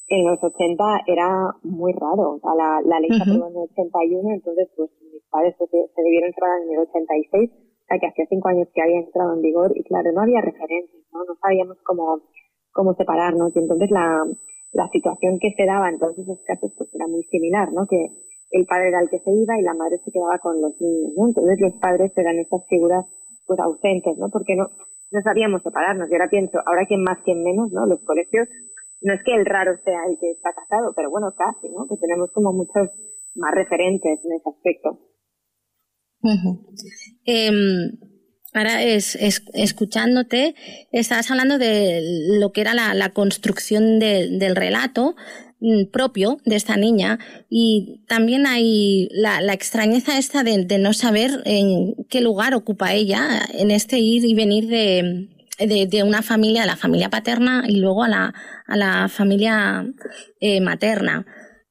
[0.08, 1.28] En los 80 era
[1.62, 3.22] muy raro, o sea, la, la ley se Ujú.
[3.32, 7.50] aprobó en el 81, entonces pues mis padres se, se debieron entrar en el 86,
[7.56, 11.02] o que hacía cinco años que había entrado en vigor y claro, no había referencias,
[11.12, 11.24] ¿no?
[11.24, 12.20] No sabíamos cómo,
[12.72, 14.24] cómo separarnos y entonces la,
[14.72, 17.86] la situación que se daba en todos esos casos pues era muy similar, ¿no?
[17.86, 18.08] Que
[18.52, 21.12] el padre era el que se iba y la madre se quedaba con los niños.
[21.16, 23.04] Entonces los padres eran estas figuras
[23.46, 24.28] pues ausentes, ¿no?
[24.30, 24.68] Porque no,
[25.10, 26.10] no sabíamos separarnos.
[26.10, 27.86] Y ahora pienso, ahora quién más, quién menos, ¿no?
[27.86, 28.48] Los colegios,
[29.02, 31.86] no es que el raro sea el que está casado, pero bueno, casi, ¿no?
[31.88, 32.88] Que tenemos como muchos
[33.34, 34.98] más referentes en ese aspecto.
[37.24, 37.98] Em,
[38.52, 40.54] ahora es, es- escuchándote,
[40.92, 42.00] estabas hablando de
[42.38, 45.14] lo que era la, construcción de- del relato
[45.60, 47.18] mm, propio de esta niña
[47.48, 53.40] y también hay la, la extrañeza esta de, no saber en qué lugar ocupa ella
[53.54, 58.08] en este ir y venir de, de, una familia, la familia paterna y luego a
[58.08, 58.34] la,
[58.66, 59.86] a la familia
[60.40, 61.24] eh, materna.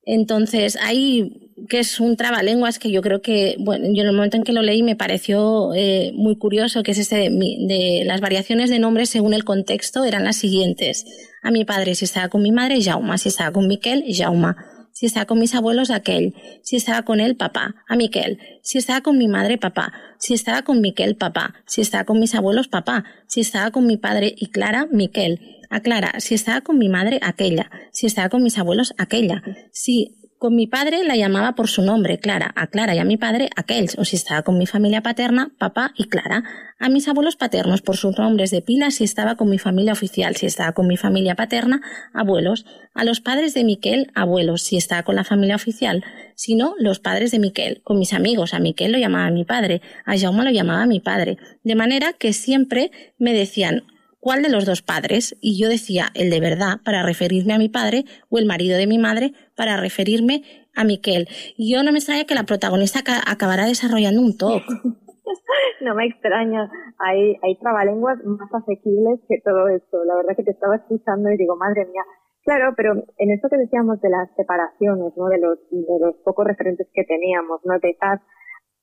[0.04, 4.38] Entonces, hay que es un trabalenguas que yo creo que, bueno, yo en el momento
[4.38, 8.22] en que lo leí me pareció eh, muy curioso, que es este de, de las
[8.22, 11.06] variaciones de nombres según el contexto eran las siguientes.
[11.44, 13.18] A mi padre, si estaba con mi madre, Jauma.
[13.18, 14.58] Si estaba con Miquel, Jauma.
[14.92, 16.36] Si estaba con mis abuelos, aquel.
[16.62, 17.76] Si estaba con él, papá.
[17.88, 18.38] A Miquel.
[18.62, 19.94] Si estaba con mi madre, papá.
[20.20, 21.56] Si estaba con Miquel, papá.
[21.66, 23.06] Si estaba con mis abuelos, papá.
[23.28, 25.40] Si estaba con mi padre y Clara, Miquel.
[25.70, 26.20] A Clara.
[26.20, 27.72] Si estaba con mi madre, aquella.
[27.92, 29.42] Si estaba con mis abuelos, aquella.
[29.72, 32.52] Si con mi padre la llamaba por su nombre, Clara.
[32.56, 33.96] A Clara y a mi padre, aquells.
[34.00, 36.44] O si estaba con mi familia paterna, papá y Clara.
[36.80, 40.36] A mis abuelos paternos por sus nombres de pila si estaba con mi familia oficial.
[40.36, 41.82] Si estaba con mi familia paterna,
[42.12, 42.66] abuelos.
[42.96, 44.64] A los padres de Miquel, abuelos.
[44.64, 46.04] Si estaba con la familia oficial.
[46.34, 47.84] Si no, los padres de Miquel.
[47.84, 48.56] Con mis amigos.
[48.56, 49.84] A Miquel lo llamaba mi padre.
[50.06, 51.38] A Jaume lo llamaba mi padre.
[51.64, 52.90] De manera que siempre
[53.20, 53.84] me decían,
[54.22, 55.36] ¿Cuál de los dos padres?
[55.42, 58.86] Y yo decía el de verdad para referirme a mi padre o el marido de
[58.86, 60.44] mi madre para referirme
[60.76, 61.28] a Miquel.
[61.58, 64.62] Y yo no me extraña que la protagonista aca- acabará desarrollando un TOC.
[65.82, 66.70] no me extraña.
[67.00, 70.04] Hay, hay trabalenguas más asequibles que todo esto.
[70.06, 72.04] La verdad que te estaba escuchando y digo, madre mía.
[72.44, 75.30] Claro, pero en esto que decíamos de las separaciones, ¿no?
[75.30, 77.78] De los, de los pocos referentes que teníamos, ¿no?
[77.80, 78.20] De esas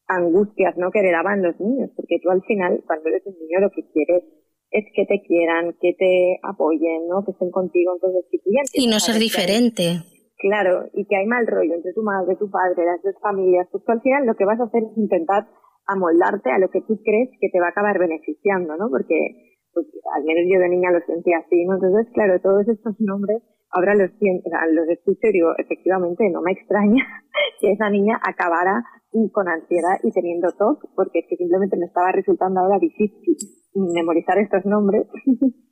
[0.07, 0.91] angustias, ¿no?
[0.91, 1.91] Que heredaban los niños.
[1.97, 4.24] Porque tú al final, cuando eres un niño, lo que quieres
[4.71, 7.25] es que te quieran, que te apoyen, ¿no?
[7.25, 7.95] Que estén contigo.
[7.95, 10.05] Entonces, si tú ya Y no ser diferente.
[10.39, 13.83] Claro, y que hay mal rollo entre tu madre, tu padre, las dos familias, pues
[13.85, 15.49] tú al final lo que vas a hacer es intentar
[15.87, 18.89] amoldarte a lo que tú crees que te va a acabar beneficiando, ¿no?
[18.89, 21.75] Porque pues, al menos yo de niña lo sentía así, ¿no?
[21.75, 27.05] Entonces, claro, todos estos nombres ahora los, los escucho y digo, efectivamente, no me extraña
[27.61, 28.85] que esa niña acabara
[29.33, 33.37] con ansiedad y teniendo TOC, porque es que simplemente me estaba resultando ahora difícil
[33.75, 35.07] memorizar estos nombres.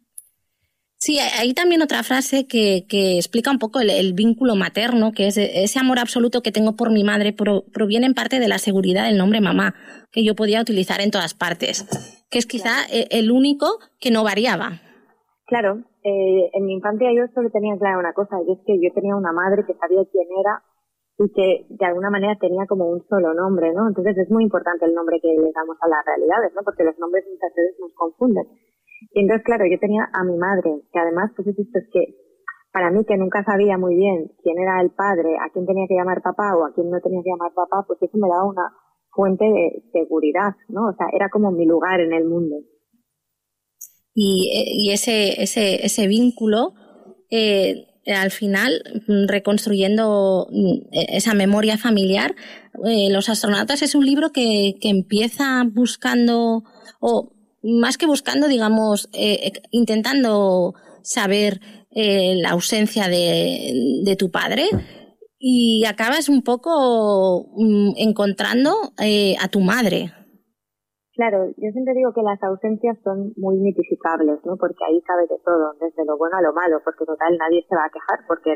[0.99, 5.27] Sí, hay también otra frase que, que explica un poco el, el vínculo materno, que
[5.27, 8.59] es ese amor absoluto que tengo por mi madre pro- proviene en parte de la
[8.59, 9.75] seguridad del nombre mamá,
[10.11, 11.87] que yo podía utilizar en todas partes,
[12.31, 14.81] que es quizá e- el único que no variaba.
[15.47, 18.95] Claro, eh, en mi infancia yo solo tenía clara una cosa, y es que yo
[18.95, 20.63] tenía una madre que sabía quién era
[21.19, 23.89] y que de alguna manera tenía como un solo nombre, ¿no?
[23.89, 26.63] Entonces es muy importante el nombre que le damos a las realidades, ¿no?
[26.63, 28.47] Porque los nombres muchas veces nos confunden.
[29.15, 32.15] Y entonces, claro, yo tenía a mi madre, que además, pues es esto, es que
[32.71, 35.97] para mí que nunca sabía muy bien quién era el padre, a quién tenía que
[35.97, 38.71] llamar papá o a quién no tenía que llamar papá, pues eso me daba una
[39.11, 40.87] fuente de seguridad, ¿no?
[40.87, 42.57] O sea, era como mi lugar en el mundo.
[44.17, 46.75] Y, eh, y ese, ese, ese vínculo
[47.31, 52.35] eh, al final mm, reconstruyendo mm, e- esa memoria familiar.
[52.87, 56.65] Eh, Los astronautas es un libro que, que empieza buscando,
[57.01, 59.09] o más que buscando, digamos,
[59.71, 61.61] intentando saber
[61.91, 63.73] la ausencia de,
[64.05, 64.69] de tu padre
[65.39, 70.13] y acabas un poco mm, encontrando eh, a tu madre.
[71.17, 74.57] Claro, yo siempre digo que las ausencias son muy mitificables, ¿no?
[74.57, 77.75] Porque ahí cabe de todo, desde lo bueno a lo malo, porque total nadie se
[77.75, 78.53] va a quejar porque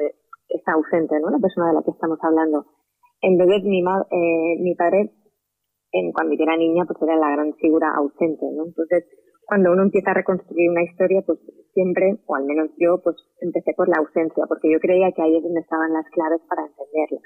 [0.48, 1.30] está ausente, ¿no?
[1.30, 2.66] La persona de la que estamos hablando.
[3.22, 5.10] Entonces mi, ma- eh, mi padre,
[5.92, 8.66] en, cuando yo era niña, pues era la gran figura ausente, ¿no?
[8.66, 9.06] Entonces,
[9.46, 11.38] cuando uno empieza a reconstruir una historia, pues
[11.74, 15.36] siempre, o al menos yo, pues empecé por la ausencia, porque yo creía que ahí
[15.36, 17.20] es donde estaban las claves para entenderla.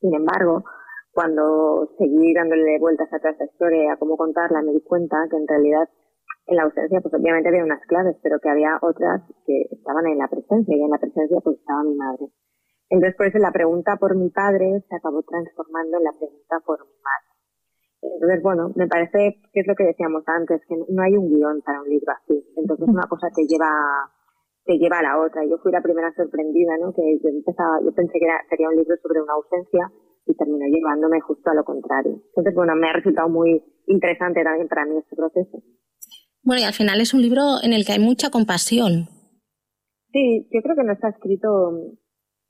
[0.00, 0.64] Sin embargo,
[1.12, 5.36] cuando seguí dándole vueltas a toda esta historia a cómo contarla, me di cuenta que
[5.36, 5.88] en realidad
[6.46, 10.18] en la ausencia pues obviamente había unas claves, pero que había otras que estaban en
[10.18, 12.26] la presencia y en la presencia pues estaba mi madre.
[12.88, 16.80] Entonces por eso la pregunta por mi padre se acabó transformando en la pregunta por
[16.80, 17.32] mi madre.
[18.02, 21.62] Entonces, bueno, me parece que es lo que decíamos antes, que no hay un guion
[21.62, 22.44] para un libro así.
[22.56, 23.70] Entonces una cosa te lleva
[24.64, 25.44] te lleva a la otra.
[25.44, 26.92] Yo fui la primera sorprendida, ¿no?
[26.94, 29.90] Que yo empezaba, yo pensé que era, sería un libro sobre una ausencia
[30.26, 32.22] y terminó llevándome justo a lo contrario.
[32.28, 35.62] Entonces, bueno, me ha resultado muy interesante también para mí este proceso.
[36.42, 39.08] Bueno, y al final es un libro en el que hay mucha compasión.
[40.12, 41.72] Sí, yo creo que no está escrito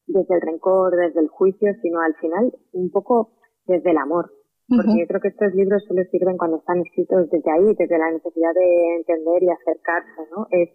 [0.06, 3.36] desde el rencor, desde el juicio, sino al final un poco
[3.66, 4.32] desde el amor.
[4.68, 8.10] Porque yo creo que estos libros solo sirven cuando están escritos desde ahí, desde la
[8.10, 10.46] necesidad de entender y acercarse, ¿no?
[10.50, 10.70] Es,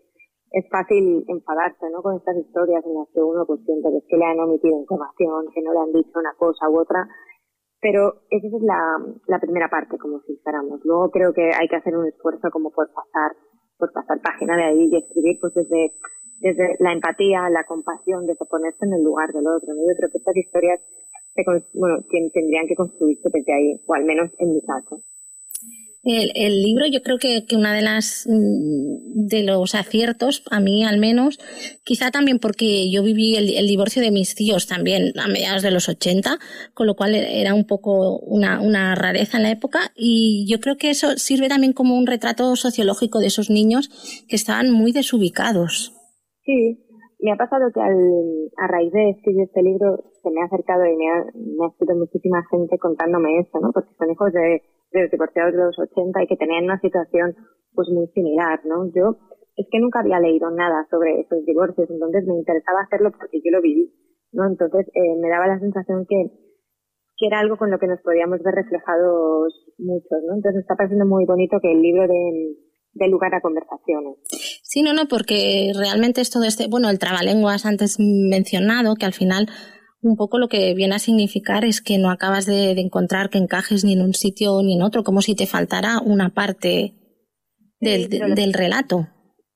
[0.52, 2.02] es fácil enfadarse, ¿no?
[2.02, 4.80] Con estas historias en las que uno pues siente que es que le han omitido
[4.80, 7.08] información, que no le han dicho una cosa u otra,
[7.82, 10.82] pero esa es la, la primera parte, como si dijéramos.
[10.84, 13.36] Luego creo que hay que hacer un esfuerzo como por pasar,
[13.78, 15.94] por pasar página de ahí y escribir pues desde,
[16.40, 19.74] desde la empatía, la compasión, desde ponerse en el lugar del otro.
[19.74, 19.82] ¿no?
[19.82, 20.80] Yo creo que estas historias
[21.36, 21.44] se,
[21.78, 25.02] bueno, tendrían que construirse desde ahí, o al menos en mi caso.
[26.04, 30.60] El, el libro, yo creo que, que una de las mm, de los aciertos, a
[30.60, 31.40] mí al menos,
[31.84, 35.72] quizá también porque yo viví el, el divorcio de mis tíos también a mediados de
[35.72, 36.38] los 80,
[36.74, 40.78] con lo cual era un poco una, una rareza en la época, y yo creo
[40.78, 43.90] que eso sirve también como un retrato sociológico de esos niños
[44.30, 45.94] que estaban muy desubicados.
[46.46, 46.80] Sí,
[47.20, 47.98] me ha pasado que al,
[48.58, 51.70] a raíz de escribir este libro se me ha acercado y me ha, me ha
[51.70, 53.72] escrito muchísima gente contándome esto, ¿no?
[53.74, 54.62] Porque son hijos de,
[54.92, 57.36] de los divorciados de los 80 y que tenían una situación
[57.74, 58.92] pues muy similar, ¿no?
[58.94, 59.18] Yo
[59.56, 63.52] es que nunca había leído nada sobre esos divorcios, entonces me interesaba hacerlo porque yo
[63.52, 63.92] lo viví,
[64.32, 64.46] ¿no?
[64.48, 66.30] Entonces eh, me daba la sensación que,
[67.18, 70.36] que era algo con lo que nos podíamos ver reflejados muchos, ¿no?
[70.36, 72.56] Entonces está pareciendo muy bonito que el libro dé,
[72.94, 74.18] dé lugar a conversaciones.
[74.62, 79.14] Sí, no, no, porque realmente es todo este, bueno, el trabalenguas antes mencionado, que al
[79.14, 79.48] final
[80.02, 83.38] un poco lo que viene a significar es que no acabas de, de encontrar que
[83.38, 86.94] encajes ni en un sitio ni en otro, como si te faltara una parte
[87.80, 89.08] del, del relato.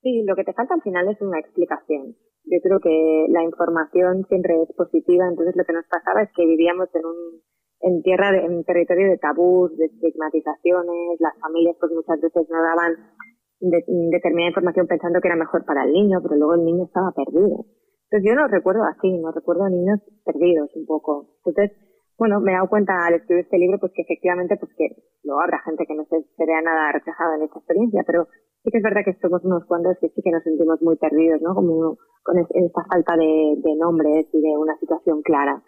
[0.02, 2.16] Sí, lo que te falta al final es una explicación.
[2.44, 6.44] Yo creo que la información siempre es positiva, entonces lo que nos pasaba es que
[6.44, 7.16] vivíamos en un
[7.84, 12.62] en tierra de, en territorio de tabús, de estigmatizaciones, las familias pues muchas veces no
[12.62, 12.94] daban
[13.58, 17.10] de- determinada información pensando que era mejor para el niño, pero luego el niño estaba
[17.10, 17.66] perdido.
[18.12, 21.32] Entonces yo no recuerdo así, no recuerdo niños perdidos un poco.
[21.46, 21.72] Entonces,
[22.18, 24.84] bueno, me he dado cuenta al escribir este libro pues que efectivamente pues que
[25.24, 28.28] luego habrá gente que no se, se vea nada reflejada en esta experiencia, pero
[28.62, 31.40] sí que es verdad que somos unos cuantos que sí que nos sentimos muy perdidos,
[31.40, 31.54] ¿no?
[31.54, 35.62] Como con es- esta falta de, de nombres y de una situación clara.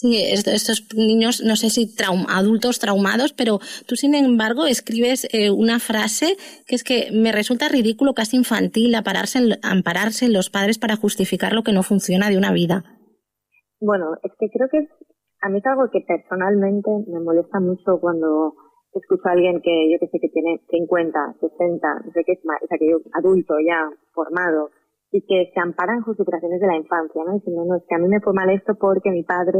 [0.00, 5.26] Sí, est- estos niños, no sé si traum- adultos traumados, pero tú, sin embargo, escribes
[5.32, 6.36] eh, una frase
[6.68, 11.52] que es que me resulta ridículo, casi infantil, ampararse en, ampararse los padres para justificar
[11.52, 12.84] lo que no funciona de una vida.
[13.80, 14.86] Bueno, es que creo que
[15.40, 18.54] a mí es algo que personalmente me molesta mucho cuando
[18.94, 22.44] escucho a alguien que yo que sé que tiene 50, 60, no sé qué es
[22.44, 23.82] más, o sea, que yo, adulto ya,
[24.14, 24.70] formado,
[25.10, 27.34] y que se ampara en justificaciones de la infancia, ¿no?
[27.34, 29.58] Diciendo, no, es que a mí me fue mal esto porque mi padre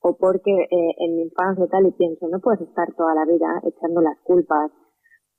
[0.00, 3.60] o porque eh, en mi infancia tal, y pienso, no puedes estar toda la vida
[3.64, 4.70] echando las culpas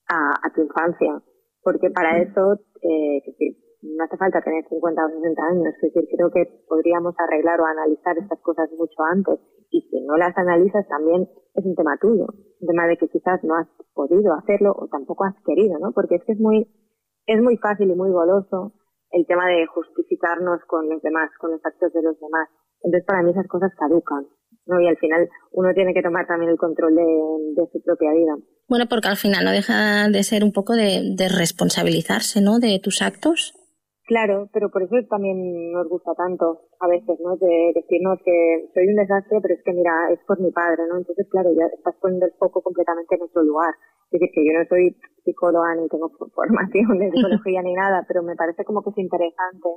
[0.08, 1.22] a, a tu infancia,
[1.62, 3.22] porque para eso, eh,
[3.82, 7.66] no hace falta tener 50 o 60 años, es decir, creo que podríamos arreglar o
[7.66, 9.40] analizar estas cosas mucho antes,
[9.70, 12.26] y si no las analizas también es un tema tuyo,
[12.60, 15.92] un tema de que quizás no has podido hacerlo o tampoco has querido, ¿no?
[15.92, 16.68] Porque es que es muy,
[17.26, 18.74] es muy fácil y muy goloso
[19.10, 22.48] el tema de justificarnos con los demás, con los actos de los demás.
[22.82, 24.26] Entonces para mí esas cosas caducan,
[24.66, 24.80] ¿no?
[24.80, 28.36] Y al final uno tiene que tomar también el control de, de su propia vida.
[28.68, 32.58] Bueno, porque al final no deja de ser un poco de, de responsabilizarse, ¿no?
[32.58, 33.54] De tus actos.
[34.04, 37.36] Claro, pero por eso también nos gusta tanto a veces, ¿no?
[37.36, 40.98] De decirnos que soy un desastre, pero es que mira, es por mi padre, ¿no?
[40.98, 43.74] Entonces, claro, ya estás poniendo el foco completamente en otro lugar.
[44.10, 48.22] Es decir, que yo no soy psicóloga ni tengo formación de psicología ni nada, pero
[48.22, 49.68] me parece como que es interesante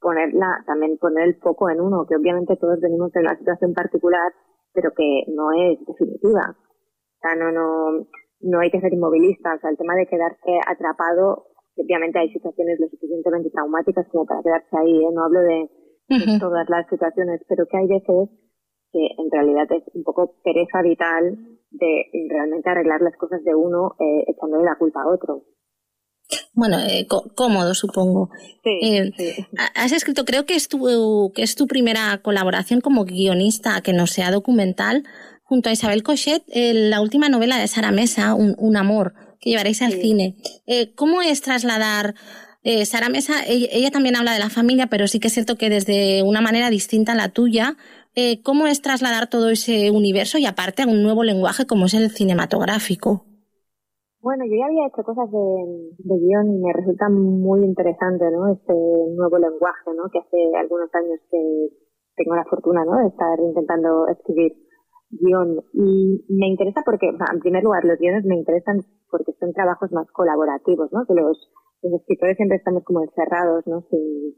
[0.00, 4.32] ponerla, también poner el foco en uno, que obviamente todos venimos de una situación particular,
[4.72, 6.54] pero que no es definitiva.
[6.54, 8.06] O sea, no, no,
[8.40, 9.54] no hay que ser inmovilista.
[9.54, 11.46] O sea, el tema de quedarse atrapado,
[11.76, 15.10] obviamente hay situaciones lo suficientemente traumáticas como para quedarse ahí, ¿eh?
[15.12, 15.70] No hablo de,
[16.40, 18.30] todas las situaciones, pero que hay veces
[18.90, 21.36] que en realidad es un poco pereza vital
[21.70, 25.42] de realmente arreglar las cosas de uno eh, echándole la culpa a otro.
[26.58, 28.30] Bueno, eh, có- cómodo, supongo.
[28.82, 29.12] Eh,
[29.58, 33.92] ha- Has escrito, creo que es, tu, que es tu primera colaboración como guionista, que
[33.92, 35.04] no sea documental,
[35.44, 39.50] junto a Isabel Cochet, eh, la última novela de Sara Mesa, Un, Un amor, que
[39.50, 40.34] llevaréis al cine.
[40.66, 42.14] Eh, ¿Cómo es trasladar...
[42.84, 45.70] Sara Mesa, ella, ella también habla de la familia, pero sí que es cierto que
[45.70, 47.76] desde una manera distinta a la tuya,
[48.42, 52.10] ¿cómo es trasladar todo ese universo y aparte a un nuevo lenguaje como es el
[52.10, 53.24] cinematográfico?
[54.20, 55.38] Bueno, yo ya había hecho cosas de,
[56.02, 58.48] guion y me resulta muy interesante, ¿no?
[58.48, 60.10] Este nuevo lenguaje, ¿no?
[60.10, 61.68] Que hace algunos años que
[62.16, 62.98] tengo la fortuna, ¿no?
[62.98, 64.58] De estar intentando escribir
[65.10, 65.62] guion.
[65.72, 70.10] Y me interesa porque, en primer lugar, los guiones me interesan porque son trabajos más
[70.10, 71.06] colaborativos, ¿no?
[71.06, 71.38] Que los,
[71.80, 73.82] escritores siempre estamos como encerrados, ¿no?
[73.88, 74.34] Sin,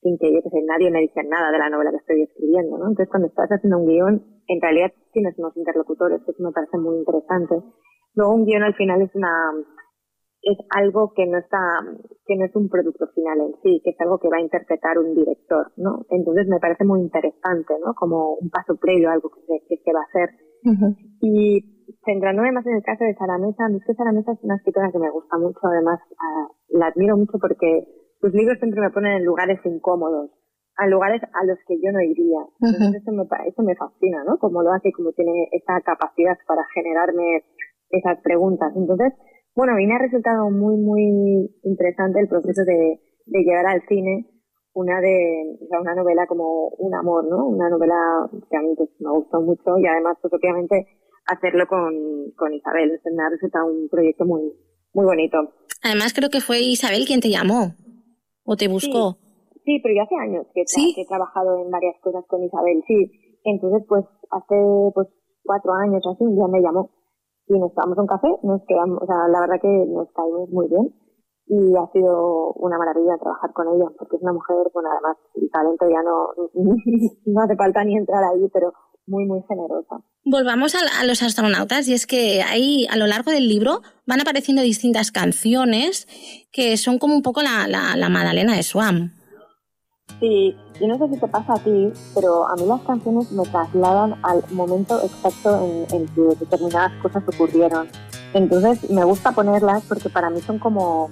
[0.00, 2.78] sin que, yo que sé, nadie me dice nada de la novela que estoy escribiendo,
[2.78, 2.88] ¿no?
[2.88, 6.78] Entonces, cuando estás haciendo un guion, en realidad tienes unos interlocutores, que eso me parece
[6.78, 7.60] muy interesante.
[8.18, 9.30] Luego un guion al final es una
[10.42, 11.58] es algo que no está
[12.26, 14.98] que no es un producto final en sí, que es algo que va a interpretar
[14.98, 16.04] un director, ¿no?
[16.10, 17.94] Entonces me parece muy interesante, ¿no?
[17.94, 20.30] Como un paso previo a algo que se, que se va a hacer.
[21.20, 24.32] Y centrándome más en el caso de Sara Mesa, a mí es que Sara Mesa
[24.32, 27.86] es una escritora que me gusta mucho, además ah, la admiro mucho porque
[28.20, 30.30] sus libros siempre me ponen en lugares incómodos,
[30.76, 32.42] a lugares a los que yo no iría.
[32.60, 34.38] Entonces eso me, eso me fascina, ¿no?
[34.38, 37.44] Como lo hace, como tiene esa capacidad para generarme
[37.90, 38.72] esas preguntas.
[38.76, 39.12] Entonces,
[39.54, 43.82] bueno, a mí me ha resultado muy, muy interesante el proceso de, de llevar al
[43.88, 44.26] cine
[44.74, 47.48] una de, o sea, una novela como un amor, ¿no?
[47.48, 50.86] Una novela que a mí pues, me gustó mucho y además, pues obviamente,
[51.26, 52.90] hacerlo con, con Isabel.
[52.90, 54.52] Entonces, me ha resultado un proyecto muy,
[54.94, 55.38] muy bonito.
[55.82, 57.74] Además, creo que fue Isabel quien te llamó
[58.44, 59.18] o te buscó.
[59.64, 63.10] Sí, pero yo hace años que, he trabajado en varias cosas con Isabel, sí.
[63.44, 64.56] Entonces, pues, hace
[64.94, 65.08] pues
[65.42, 66.90] cuatro años o así, un día me llamó
[67.48, 70.68] y nos tomamos un café, nos quedamos, o sea, la verdad que nos caímos muy
[70.68, 70.94] bien
[71.48, 75.50] y ha sido una maravilla trabajar con ella porque es una mujer, bueno, además el
[75.50, 76.28] talento ya no,
[77.26, 78.72] no hace falta ni entrar ahí, pero
[79.06, 79.96] muy, muy generosa.
[80.24, 84.60] Volvamos a, los astronautas y es que ahí a lo largo del libro van apareciendo
[84.60, 86.06] distintas canciones
[86.52, 89.17] que son como un poco la, la, la Madalena de Swam.
[90.20, 93.44] Sí, yo no sé si te pasa a ti, pero a mí las canciones me
[93.44, 97.88] trasladan al momento exacto en, en que determinadas cosas ocurrieron.
[98.34, 101.08] Entonces me gusta ponerlas porque para mí son como,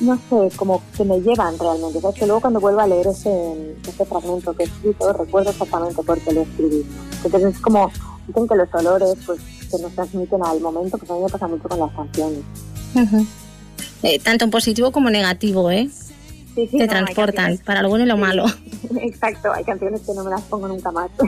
[0.00, 2.00] no sé, como que me llevan realmente.
[2.00, 2.18] ¿sabes?
[2.18, 6.20] Que luego cuando vuelvo a leer ese, ese fragmento que he escrito, recuerdo exactamente por
[6.20, 6.86] qué lo escribí.
[7.24, 7.90] Entonces es como,
[8.26, 9.40] dicen que los olores pues
[9.70, 12.40] que nos transmiten al momento, pues a mí me pasa mucho con las canciones.
[14.02, 15.90] Eh, tanto en positivo como negativo, ¿eh?
[16.58, 18.44] Sí, sí, te no, transportan para lo bueno y lo malo.
[19.00, 21.10] Exacto, hay canciones que no me las pongo nunca más.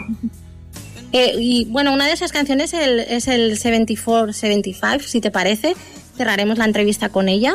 [1.12, 5.74] Eh, y bueno, una de esas canciones el- es el 74-75, si te parece.
[6.16, 7.54] Cerraremos la entrevista con ella.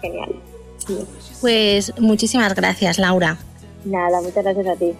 [0.00, 0.36] Genial.
[1.40, 3.38] Pues muchísimas gracias, Laura.
[3.84, 4.92] Nada, muchas gracias a ti.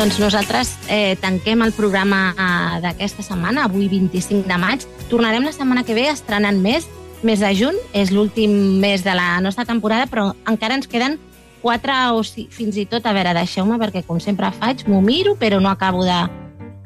[0.00, 4.86] Doncs nosaltres eh, tanquem el programa eh, d'aquesta setmana, avui 25 de maig.
[5.10, 6.86] Tornarem la setmana que ve estrenant més.
[7.20, 11.18] Mes de juny és l'últim mes de la nostra temporada, però encara ens queden
[11.60, 15.34] quatre o si, fins i tot, a veure, deixeu-me, perquè com sempre faig, m'ho miro,
[15.36, 16.16] però no acabo de...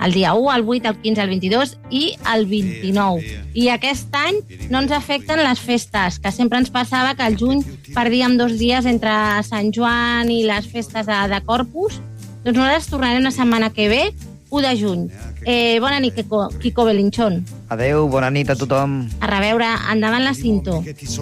[0.05, 2.03] El dia 1, el 8, el 15, el 22 i
[2.35, 3.45] el 29.
[3.55, 4.41] I aquest any
[4.75, 7.63] no ens afecten les festes, que sempre ens passava que al juny
[7.95, 9.15] perdíem dos dies entre
[9.47, 12.03] Sant Joan i les festes de, de Corpus.
[12.45, 14.15] Doncs nosaltres tornarem la setmana que ve,
[14.51, 15.11] 1 de juny.
[15.47, 17.47] Eh, bona nit, Kiko, Kiko Belinchón.
[17.73, 19.09] Adeu, bona nit a tothom.
[19.21, 20.85] A reveure, endavant la cinto.
[20.87, 21.19] It's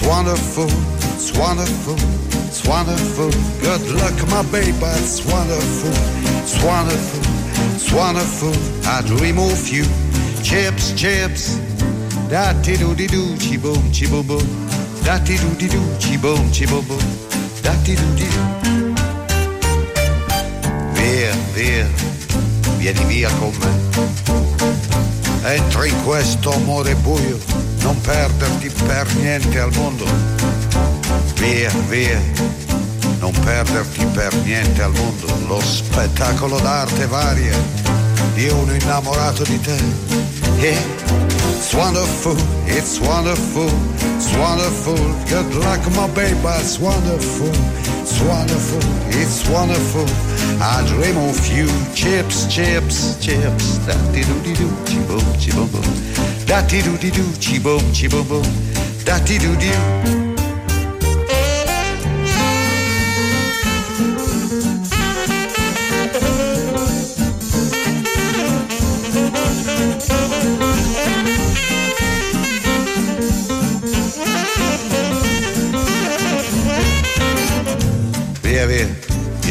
[0.00, 0.70] wonderful,
[1.12, 1.96] it's wonderful,
[2.48, 3.30] it's wonderful.
[3.60, 5.92] Good luck, my baby, it's wonderful,
[6.40, 7.20] it's wonderful,
[7.74, 8.54] it's wonderful.
[8.86, 9.84] I dream of you.
[10.42, 11.58] Chips, chips.
[12.30, 13.58] Da ti do di do, chi
[17.62, 17.94] boom, chi boom boom.
[17.94, 18.94] Da ti do di do, chi boom, chi boom boom.
[18.94, 19.50] Da ti do di do.
[20.92, 21.88] Via, via,
[22.78, 23.70] vieni via con me.
[25.42, 27.38] Entra in questo amore buio,
[27.80, 30.04] non perderti per niente al mondo.
[31.36, 32.20] Via, via,
[33.18, 35.26] non perderti per niente al mondo.
[35.46, 37.56] Lo spettacolo d'arte varia
[38.34, 40.39] di uno innamorato di te.
[40.60, 40.76] Yeah.
[41.56, 42.36] It's wonderful,
[42.66, 43.70] it's wonderful,
[44.16, 44.96] it's wonderful.
[45.26, 47.48] Good luck, my baby, it's wonderful,
[48.02, 50.04] it's wonderful, it's wonderful.
[50.60, 53.78] I dream of you, chips, chips, chips.
[53.86, 56.44] Da di do di do, chi boom, chi boom boom.
[56.44, 58.44] Da di do di do, chi boom, chi boom boom.
[59.04, 60.29] Da do di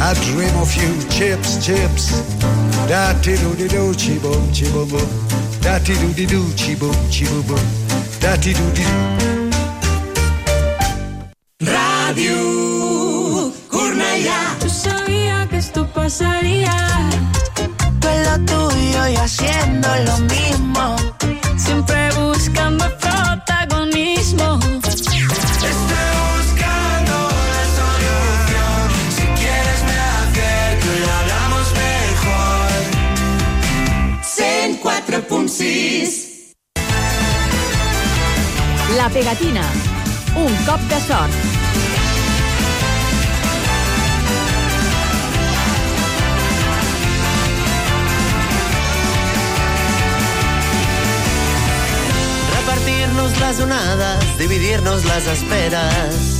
[0.00, 2.22] I dream of you, chips, chips.
[2.88, 5.08] Da ti do di do, chi boom, chi boom boom.
[5.60, 7.64] Da ti do di do, chi boom, chi boom boom.
[8.20, 9.18] Da ti do di do.
[11.60, 14.56] Radio Cornellà.
[14.62, 16.76] Yo sabía que esto pasaría.
[18.00, 21.17] Tú en lo tuyo y haciendo lo mismo.
[39.10, 39.62] Pegatina.
[40.36, 41.32] Un cop de sort.
[52.56, 56.38] Repartirnos las donadas, dividir-nos les esperes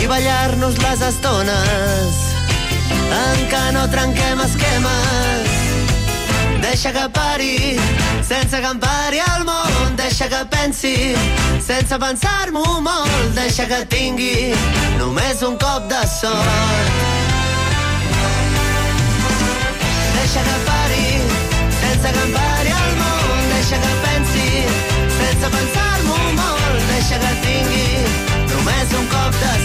[0.00, 2.22] i ballar-nos les estones
[3.20, 5.55] en què no trenquem esquemes.
[6.76, 7.80] Deixa que pari,
[8.22, 9.94] sense que em pari el món.
[9.96, 11.16] Deixa que pensi,
[11.66, 13.30] sense pensar-m'ho molt.
[13.32, 14.52] Deixa que tingui
[14.98, 16.92] només un cop de sort.
[20.18, 21.08] Deixa que pari,
[21.80, 23.48] sense que em pari el món.
[23.54, 24.48] Deixa que pensi,
[25.16, 26.80] sense pensar-m'ho molt.
[26.92, 27.88] Deixa que tingui
[28.52, 29.55] només un cop de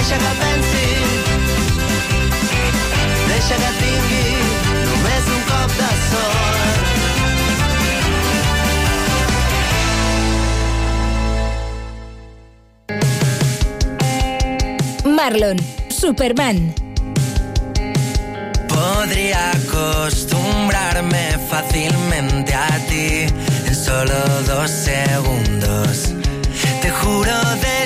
[0.00, 0.86] deixa que pensi,
[3.28, 4.28] deixa que tingui
[4.88, 6.68] només un cop de sort.
[15.18, 15.58] Marlon,
[15.90, 16.58] Superman.
[18.68, 23.08] Podría acostumbrarme fácilmente a ti
[23.66, 26.14] en solo dos segundos.
[26.80, 27.79] Te juro desde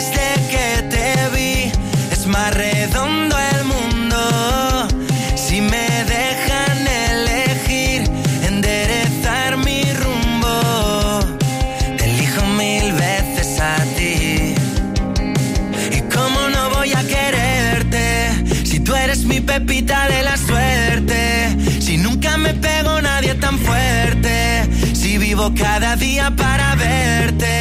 [25.53, 27.54] Cada día para verte.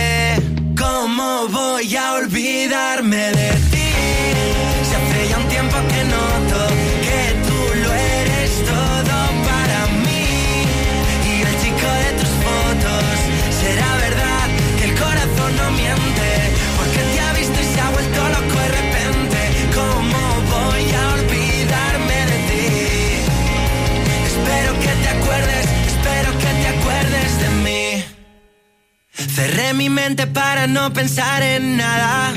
[29.71, 32.33] Mi mente para no pensar en nada.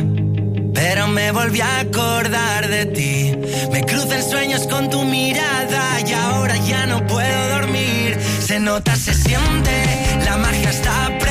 [0.72, 3.36] Pero me volví a acordar de ti.
[3.70, 8.18] Me cruzan sueños con tu mirada y ahora ya no puedo dormir.
[8.40, 11.25] Se nota, se siente, la magia está presente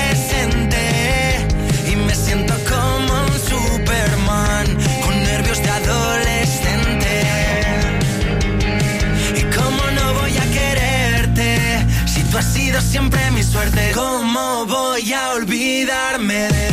[12.81, 13.91] siempre mi suerte.
[13.93, 16.64] ¿Cómo voy a olvidarme de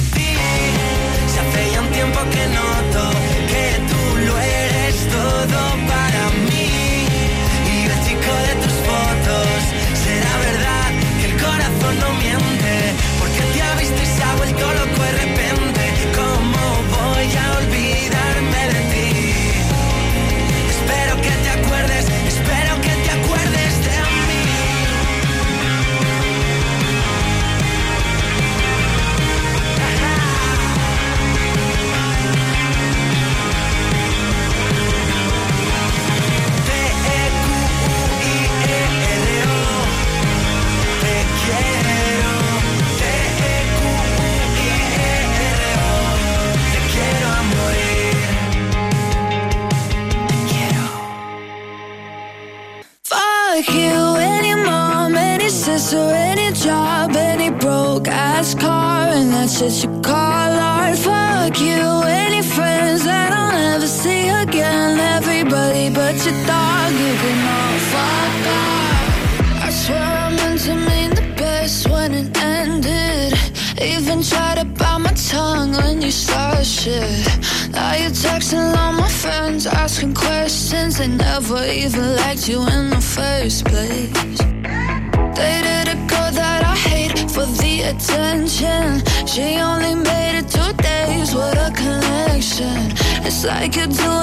[93.45, 94.22] I a do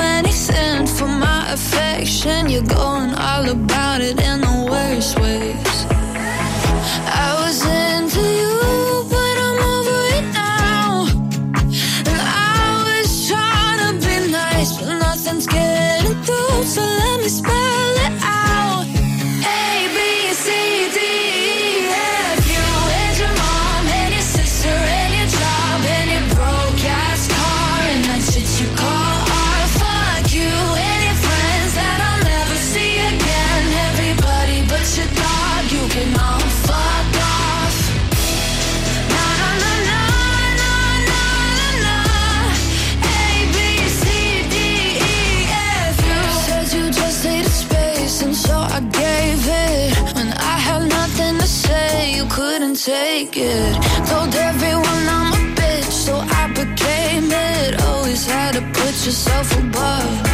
[59.05, 60.28] yourself above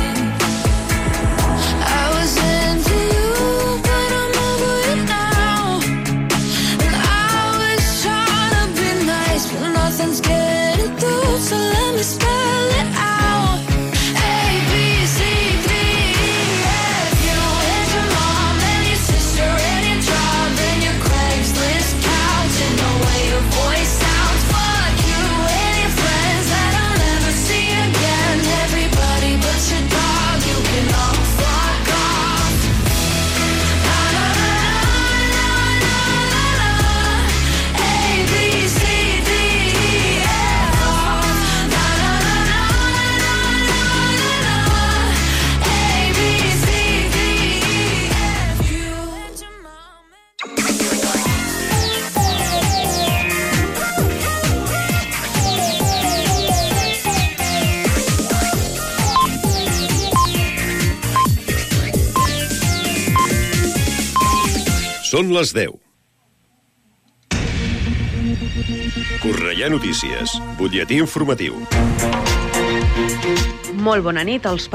[65.15, 65.71] Són les 10.
[69.23, 71.55] Correia Notícies, butlletí informatiu.
[73.85, 74.43] Molt bona nit.
[74.43, 74.63] Els